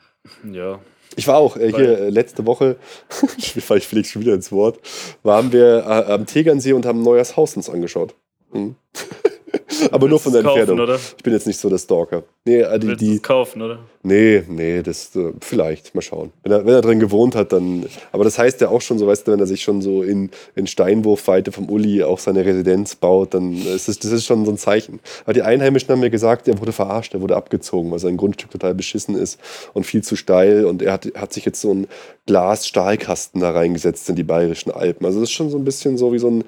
[0.50, 0.80] Ja.
[1.16, 2.76] Ich war auch äh, hier äh, letzte Woche,
[3.38, 4.80] ich fliege schon wieder ins Wort,
[5.22, 8.14] waren wir äh, am Tegernsee und haben Neuers Haus uns angeschaut.
[8.52, 8.76] Hm.
[9.90, 10.86] Aber nur von der Entfernung.
[10.86, 12.24] Kaufen, ich bin jetzt nicht so der Stalker.
[12.46, 13.78] Nee, äh, die, die kaufen, oder?
[14.02, 16.30] Nee, nee, das äh, vielleicht, mal schauen.
[16.42, 17.86] Wenn er, wenn er drin gewohnt hat, dann.
[18.12, 20.30] Aber das heißt ja auch schon so, weißt du, wenn er sich schon so in,
[20.54, 24.50] in Steinwurfweite vom Uli auch seine Residenz baut, dann ist das, das ist schon so
[24.50, 25.00] ein Zeichen.
[25.24, 28.50] Aber die Einheimischen haben mir gesagt, er wurde verarscht, er wurde abgezogen, weil sein Grundstück
[28.50, 29.40] total beschissen ist
[29.72, 30.66] und viel zu steil.
[30.66, 31.86] Und er hat, hat sich jetzt so einen
[32.26, 35.06] Glas-Stahlkasten da reingesetzt in die bayerischen Alpen.
[35.06, 36.44] Also das ist schon so ein bisschen so wie so ein,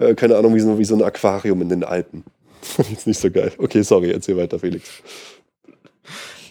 [0.00, 2.24] äh, keine Ahnung, wie so, wie so ein Aquarium in den Alpen.
[2.90, 3.52] Jetzt nicht so geil.
[3.58, 5.02] Okay, sorry, erzähl weiter, Felix.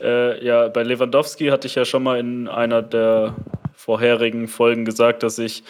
[0.01, 3.35] Äh, ja, bei Lewandowski hatte ich ja schon mal in einer der
[3.75, 5.63] vorherigen Folgen gesagt, dass ich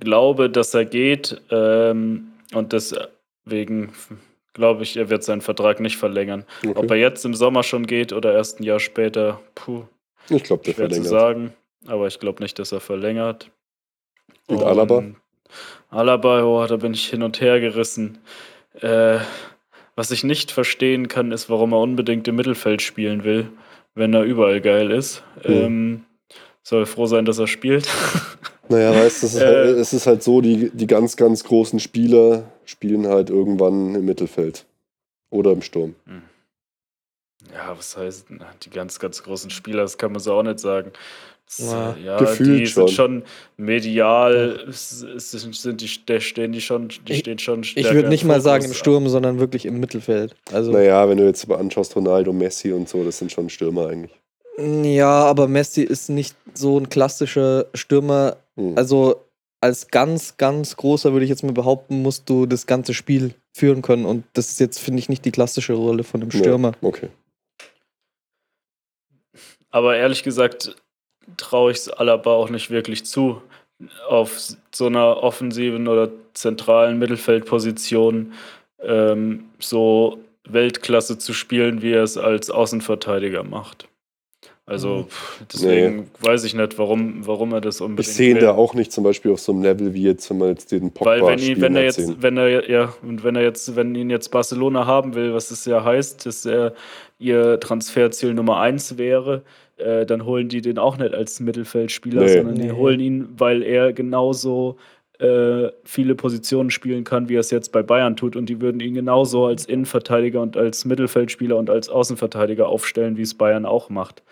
[0.00, 3.92] glaube, dass er geht ähm, und deswegen
[4.54, 6.44] glaube ich, er wird seinen Vertrag nicht verlängern.
[6.66, 6.72] Okay.
[6.74, 9.84] Ob er jetzt im Sommer schon geht oder erst ein Jahr später, puh.
[10.30, 11.04] Ich glaube, der schwer verlängert.
[11.04, 11.52] zu sagen,
[11.86, 13.50] aber ich glaube nicht, dass er verlängert.
[14.48, 15.04] Und, und Alaba?
[15.90, 18.18] Alaba, oh, da bin ich hin und her gerissen.
[18.80, 19.18] Äh,
[19.94, 23.48] was ich nicht verstehen kann, ist, warum er unbedingt im Mittelfeld spielen will,
[23.94, 25.22] wenn er überall geil ist.
[25.44, 25.52] Mhm.
[25.52, 26.04] Ähm,
[26.62, 27.88] soll froh sein, dass er spielt.
[28.68, 31.78] Naja, weißt du, es, äh, halt, es ist halt so, die, die ganz, ganz großen
[31.78, 34.66] Spieler spielen halt irgendwann im Mittelfeld.
[35.30, 35.94] Oder im Sturm?
[36.06, 36.22] Hm.
[37.52, 38.26] Ja, was heißt,
[38.64, 40.90] die ganz, ganz großen Spieler, das kann man so auch nicht sagen.
[41.58, 42.88] Ja, ja Gefühlt die schon.
[42.88, 43.22] sind schon
[43.56, 45.88] medial, sind die,
[46.20, 49.38] stehen die schon, die ich, stehen schon Ich würde nicht mal sagen im Sturm, sondern
[49.38, 50.34] wirklich im Mittelfeld.
[50.52, 53.88] Also naja, wenn du jetzt aber anschaust, Ronaldo, Messi und so, das sind schon Stürmer
[53.88, 54.12] eigentlich.
[54.58, 58.36] Ja, aber Messi ist nicht so ein klassischer Stürmer.
[58.56, 58.76] Hm.
[58.76, 59.22] Also
[59.60, 63.82] als ganz, ganz großer würde ich jetzt mal behaupten, musst du das ganze Spiel führen
[63.82, 64.04] können.
[64.04, 66.72] Und das ist jetzt, finde ich, nicht die klassische Rolle von einem Stürmer.
[66.80, 67.08] Ja, okay.
[69.70, 70.76] Aber ehrlich gesagt
[71.36, 73.42] traue ich es Alaba auch nicht wirklich zu,
[74.08, 74.38] auf
[74.74, 78.32] so einer offensiven oder zentralen Mittelfeldposition
[78.82, 80.18] ähm, so
[80.48, 83.88] Weltklasse zu spielen, wie er es als Außenverteidiger macht.
[84.68, 85.06] Also mhm.
[85.52, 86.04] deswegen nee.
[86.20, 88.08] weiß ich nicht, warum, warum er das unbedingt.
[88.08, 90.38] Ich sehe ihn da auch nicht zum Beispiel auf so einem Level wie jetzt, wenn
[90.38, 92.16] man jetzt den Pogba Weil wenn, ihn, wenn er jetzt, sehen.
[92.18, 95.64] wenn er ja und wenn er jetzt, wenn ihn jetzt Barcelona haben will, was es
[95.66, 96.74] ja heißt, dass er
[97.20, 99.42] ihr Transferziel Nummer eins wäre,
[99.76, 102.28] äh, dann holen die den auch nicht als Mittelfeldspieler, nee.
[102.28, 102.62] sondern nee.
[102.64, 104.76] die holen ihn, weil er genauso
[105.18, 108.36] äh, viele Positionen spielen kann, wie er es jetzt bei Bayern tut.
[108.36, 113.22] Und die würden ihn genauso als Innenverteidiger und als Mittelfeldspieler und als Außenverteidiger aufstellen, wie
[113.22, 114.22] es Bayern auch macht.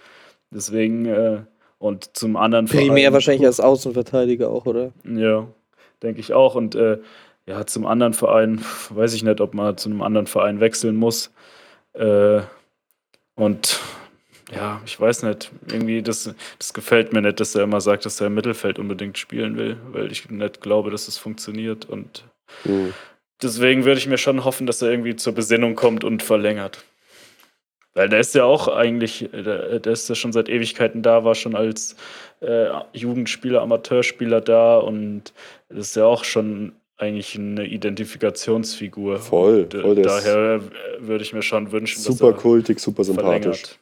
[0.50, 1.40] Deswegen, äh,
[1.78, 4.92] und zum anderen Primär wahrscheinlich als Außenverteidiger auch, oder?
[5.04, 5.48] Ja,
[6.02, 6.54] denke ich auch.
[6.54, 6.98] Und äh,
[7.46, 11.32] ja, zum anderen Verein, weiß ich nicht, ob man zu einem anderen Verein wechseln muss.
[11.94, 12.40] Äh,
[13.36, 13.80] und
[14.94, 18.28] ich weiß nicht, irgendwie, das, das gefällt mir nicht, dass er immer sagt, dass er
[18.28, 21.84] im Mittelfeld unbedingt spielen will, weil ich nicht glaube, dass es funktioniert.
[21.86, 22.22] Und
[22.62, 22.94] mhm.
[23.42, 26.84] deswegen würde ich mir schon hoffen, dass er irgendwie zur Besinnung kommt und verlängert.
[27.94, 31.34] Weil der ist ja auch eigentlich, der, der ist ja schon seit Ewigkeiten da, war
[31.34, 31.96] schon als
[32.40, 35.32] äh, Jugendspieler, Amateurspieler da und
[35.70, 39.18] das ist ja auch schon eigentlich eine Identifikationsfigur.
[39.18, 40.60] Voll, voll Daher
[41.00, 43.42] würde ich mir schon wünschen, super dass er kultig, super sympathisch.
[43.42, 43.78] Verlängert.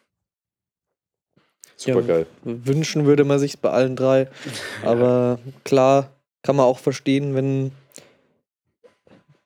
[1.77, 2.27] Super ja, geil.
[2.45, 4.29] Wünschen würde man sich bei allen drei.
[4.85, 6.11] Aber klar,
[6.43, 7.73] kann man auch verstehen, wenn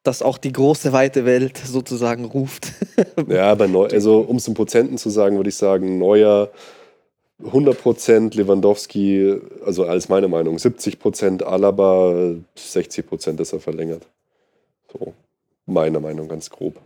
[0.03, 2.73] dass auch die große weite Welt sozusagen ruft.
[3.29, 6.51] ja, bei Neu also um es in Prozenten zu sagen, würde ich sagen, Neuer
[7.43, 14.07] 100%, Lewandowski, also als meine Meinung, 70%, Alaba 60% ist er verlängert.
[14.93, 15.13] So,
[15.67, 16.81] meine Meinung ganz grob.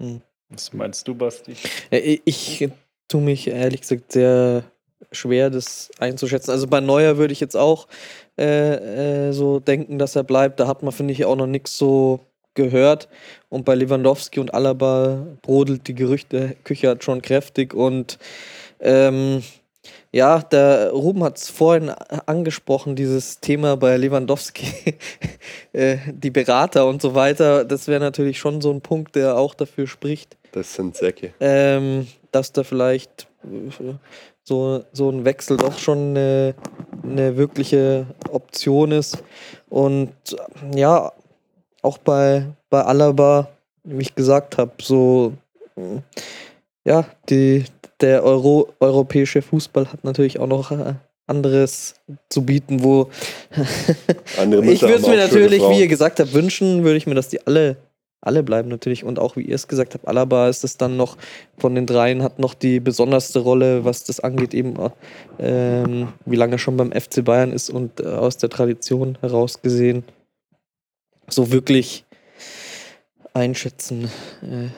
[0.00, 0.22] Hm.
[0.48, 1.54] Was meinst du, Basti?
[1.90, 2.68] Ich
[3.08, 4.64] tue mich ehrlich gesagt sehr
[5.10, 6.50] schwer, das einzuschätzen.
[6.50, 7.86] Also bei Neuer würde ich jetzt auch
[8.38, 10.60] äh, äh, so denken, dass er bleibt.
[10.60, 12.20] Da hat man, finde ich, auch noch nichts so
[12.54, 13.08] gehört.
[13.48, 17.74] Und bei Lewandowski und Alaba brodelt die Gerüchteküche halt schon kräftig.
[17.74, 18.18] Und
[18.80, 19.42] ähm,
[20.12, 24.96] ja, der Ruben hat es vorhin angesprochen, dieses Thema bei Lewandowski,
[25.72, 27.64] äh, die Berater und so weiter.
[27.64, 30.36] Das wäre natürlich schon so ein Punkt, der auch dafür spricht.
[30.52, 31.34] Das sind Säcke.
[31.40, 33.92] Ähm, dass da vielleicht äh,
[34.44, 36.54] so, so ein Wechsel doch schon eine,
[37.02, 39.22] eine wirkliche Option ist.
[39.68, 40.12] Und
[40.74, 41.12] ja,
[41.82, 43.48] auch bei, bei Alaba,
[43.84, 45.32] wie ich gesagt habe, so
[46.84, 47.64] ja, die,
[48.00, 50.94] der Euro, europäische Fußball hat natürlich auch noch äh,
[51.26, 51.94] anderes
[52.28, 53.08] zu bieten, wo
[54.62, 57.46] ich würde es mir natürlich, wie ihr gesagt habt, wünschen, würde ich mir, dass die
[57.46, 57.76] alle
[58.22, 59.04] alle bleiben natürlich.
[59.04, 61.18] Und auch wie ihr es gesagt habt, Alaba ist es dann noch
[61.58, 64.76] von den dreien, hat noch die besonderste Rolle, was das angeht, eben
[65.38, 69.60] ähm, wie lange er schon beim FC Bayern ist und äh, aus der Tradition heraus
[69.60, 70.04] gesehen.
[71.28, 72.04] So wirklich
[73.34, 74.04] einschätzen
[74.42, 74.68] äh,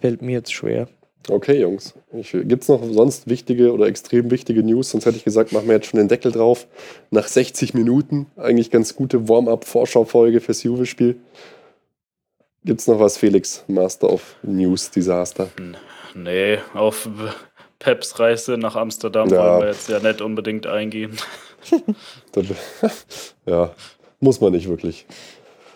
[0.00, 0.88] fällt mir jetzt schwer.
[1.28, 1.94] Okay, Jungs.
[2.32, 4.90] Gibt es noch sonst wichtige oder extrem wichtige News?
[4.90, 6.66] Sonst hätte ich gesagt, machen wir jetzt schon den Deckel drauf.
[7.10, 11.16] Nach 60 Minuten eigentlich ganz gute Warm-up-Vorschaufolge fürs Juve-Spiel.
[12.64, 15.48] Gibt es noch was, Felix, Master of News Disaster?
[16.14, 17.08] Nee, auf
[17.78, 19.38] Peps Reise nach Amsterdam ja.
[19.38, 21.16] wollen wir jetzt ja nicht unbedingt eingehen.
[23.46, 23.70] ja,
[24.20, 25.06] muss man nicht wirklich.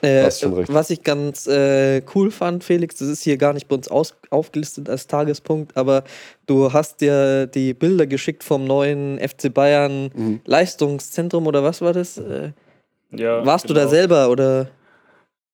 [0.02, 0.24] Äh,
[0.68, 4.14] was ich ganz äh, cool fand, Felix, das ist hier gar nicht bei uns aus,
[4.28, 6.04] aufgelistet als Tagespunkt, aber
[6.46, 10.40] du hast dir die Bilder geschickt vom neuen FC Bayern mhm.
[10.44, 12.18] Leistungszentrum oder was war das?
[12.18, 12.50] Äh,
[13.12, 13.80] ja, warst genau.
[13.80, 13.90] du da genau.
[13.90, 14.68] selber oder?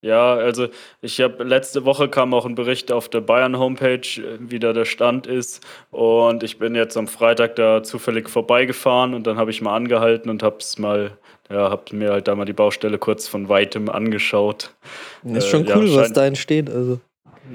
[0.01, 0.67] Ja, also
[1.01, 4.01] ich habe letzte Woche kam auch ein Bericht auf der Bayern Homepage,
[4.39, 9.27] wie da der Stand ist und ich bin jetzt am Freitag da zufällig vorbeigefahren und
[9.27, 11.17] dann habe ich mal angehalten und habe es mal
[11.51, 14.73] ja, habe mir halt da mal die Baustelle kurz von weitem angeschaut.
[15.23, 16.99] Das ist schon äh, cool, ja, was da entsteht, also.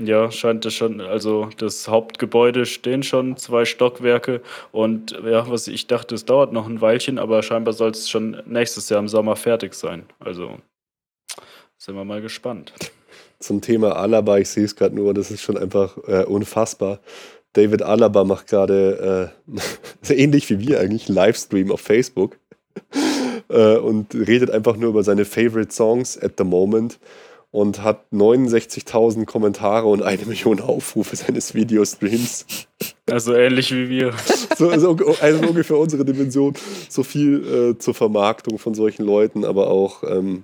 [0.05, 5.87] Ja, scheint es schon, also das Hauptgebäude stehen schon zwei Stockwerke und ja, was ich
[5.87, 9.37] dachte, es dauert noch ein Weilchen, aber scheinbar soll es schon nächstes Jahr im Sommer
[9.37, 10.05] fertig sein.
[10.19, 10.59] Also
[11.87, 12.73] sind wir mal gespannt.
[13.39, 14.39] zum Thema Alaba.
[14.39, 16.99] Ich sehe es gerade nur, das ist schon einfach äh, unfassbar.
[17.53, 19.31] David Alaba macht gerade,
[20.05, 22.39] äh, ähnlich wie wir eigentlich, einen Livestream auf Facebook
[23.49, 26.99] äh, und redet einfach nur über seine Favorite Songs at the moment
[27.53, 32.47] und hat 69.000 Kommentare und eine Million Aufrufe seines Videostreams.
[33.09, 34.13] Also ähnlich wie wir.
[34.59, 36.55] So, also, also ungefähr unsere Dimension.
[36.89, 40.43] So viel äh, zur Vermarktung von solchen Leuten, aber auch ähm,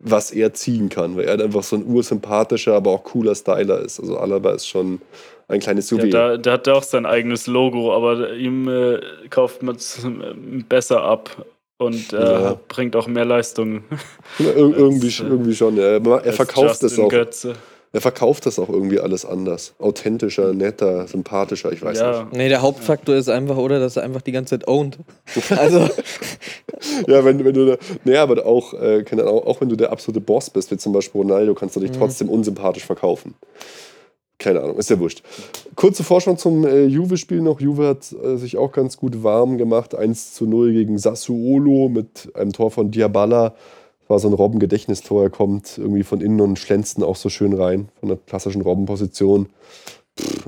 [0.00, 4.00] was er ziehen kann, weil er einfach so ein ursympathischer, aber auch cooler Styler ist.
[4.00, 5.00] Also Alaba ist schon
[5.46, 6.12] ein kleines Juwel.
[6.12, 10.08] Ja, der hat auch sein eigenes Logo, aber ihm äh, kauft man es äh,
[10.68, 11.44] besser ab
[11.78, 12.60] und äh, ja.
[12.68, 13.84] bringt auch mehr Leistung.
[14.38, 15.76] Ja, irgendwie, als, irgendwie schon.
[15.76, 15.98] Ja.
[15.98, 17.08] Er verkauft es auch.
[17.08, 17.54] Götze.
[17.92, 19.74] Er verkauft das auch irgendwie alles anders.
[19.80, 22.22] Authentischer, netter, sympathischer, ich weiß ja.
[22.22, 22.34] nicht.
[22.34, 24.98] Nee, der Hauptfaktor ist einfach, oder, dass er einfach die ganze Zeit owned.
[25.56, 25.88] Also.
[27.08, 30.20] ja, wenn, wenn du da, nee, aber auch, äh, auch, auch wenn du der absolute
[30.20, 31.96] Boss bist, wie zum Beispiel Ronaldo, kannst du dich mhm.
[31.96, 33.34] trotzdem unsympathisch verkaufen.
[34.38, 35.22] Keine Ahnung, ist ja wurscht.
[35.74, 37.60] Kurze Vorschau zum äh, Juve-Spiel noch.
[37.60, 39.94] Juve hat äh, sich auch ganz gut warm gemacht.
[39.94, 43.54] 1 zu 0 gegen Sassuolo mit einem Tor von Diaballa.
[44.10, 45.22] War so ein Robben-Gedächtnistor.
[45.22, 49.48] Er kommt irgendwie von innen und schlänzt auch so schön rein, von der klassischen Robbenposition.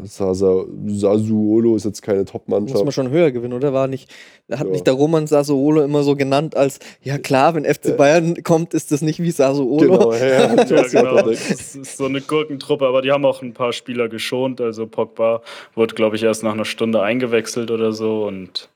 [0.03, 2.75] Sassuolo ist jetzt keine Top-Mannschaft.
[2.75, 3.73] Muss man schon höher gewinnen, oder?
[3.73, 4.11] War nicht,
[4.51, 4.73] hat ja.
[4.73, 8.91] nicht der Roman Sassuolo immer so genannt als, ja klar, wenn FC Bayern kommt, ist
[8.91, 9.79] das nicht wie Sassuolo.
[9.79, 11.23] Genau, ja, ja, ja genau.
[11.23, 14.61] Das ist so eine Gurkentruppe, aber die haben auch ein paar Spieler geschont.
[14.61, 15.41] Also Pogba
[15.77, 18.71] wurde, glaube ich, erst nach einer Stunde eingewechselt oder so und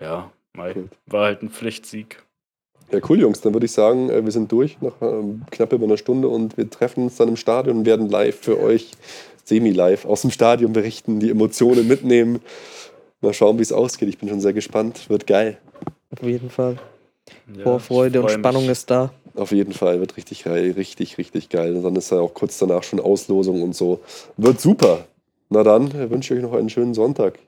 [0.00, 0.32] ja,
[1.06, 2.24] war halt ein Pflichtsieg.
[2.92, 3.40] Ja, cool, Jungs.
[3.40, 6.56] Dann würde ich sagen, äh, wir sind durch nach ähm, knapp über einer Stunde und
[6.56, 8.92] wir treffen uns dann im Stadion und werden live für euch
[9.44, 12.40] semi-live aus dem Stadion berichten, die Emotionen mitnehmen.
[13.20, 14.08] Mal schauen, wie es ausgeht.
[14.08, 15.08] Ich bin schon sehr gespannt.
[15.08, 15.58] Wird geil.
[16.10, 16.76] Auf jeden Fall.
[17.56, 18.72] Ja, Vorfreude und Spannung mich.
[18.72, 19.12] ist da.
[19.34, 20.00] Auf jeden Fall.
[20.00, 20.72] Wird richtig geil.
[20.76, 21.74] Richtig, richtig geil.
[21.74, 24.00] Und dann ist ja auch kurz danach schon Auslosung und so.
[24.36, 25.06] Wird super.
[25.48, 27.38] Na dann, wünsche ich euch noch einen schönen Sonntag.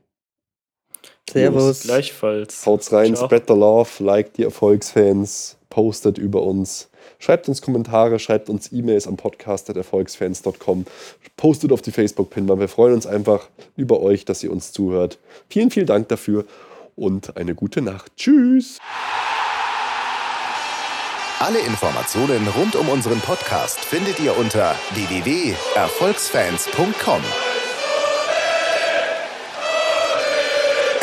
[1.31, 1.83] Servus.
[1.83, 2.67] Gleichfalls.
[2.67, 3.27] Haut's rein, Ciao.
[3.27, 6.89] spread the love, like die Erfolgsfans, postet über uns.
[7.19, 10.85] Schreibt uns Kommentare, schreibt uns E-Mails am podcast.erfolgsfans.com,
[11.37, 12.61] postet auf die Facebook-Pinwand.
[12.61, 15.19] Wir freuen uns einfach über euch, dass ihr uns zuhört.
[15.49, 16.45] Vielen, vielen Dank dafür
[16.95, 18.13] und eine gute Nacht.
[18.17, 18.79] Tschüss.
[21.39, 27.21] Alle Informationen rund um unseren Podcast findet ihr unter www.erfolgsfans.com.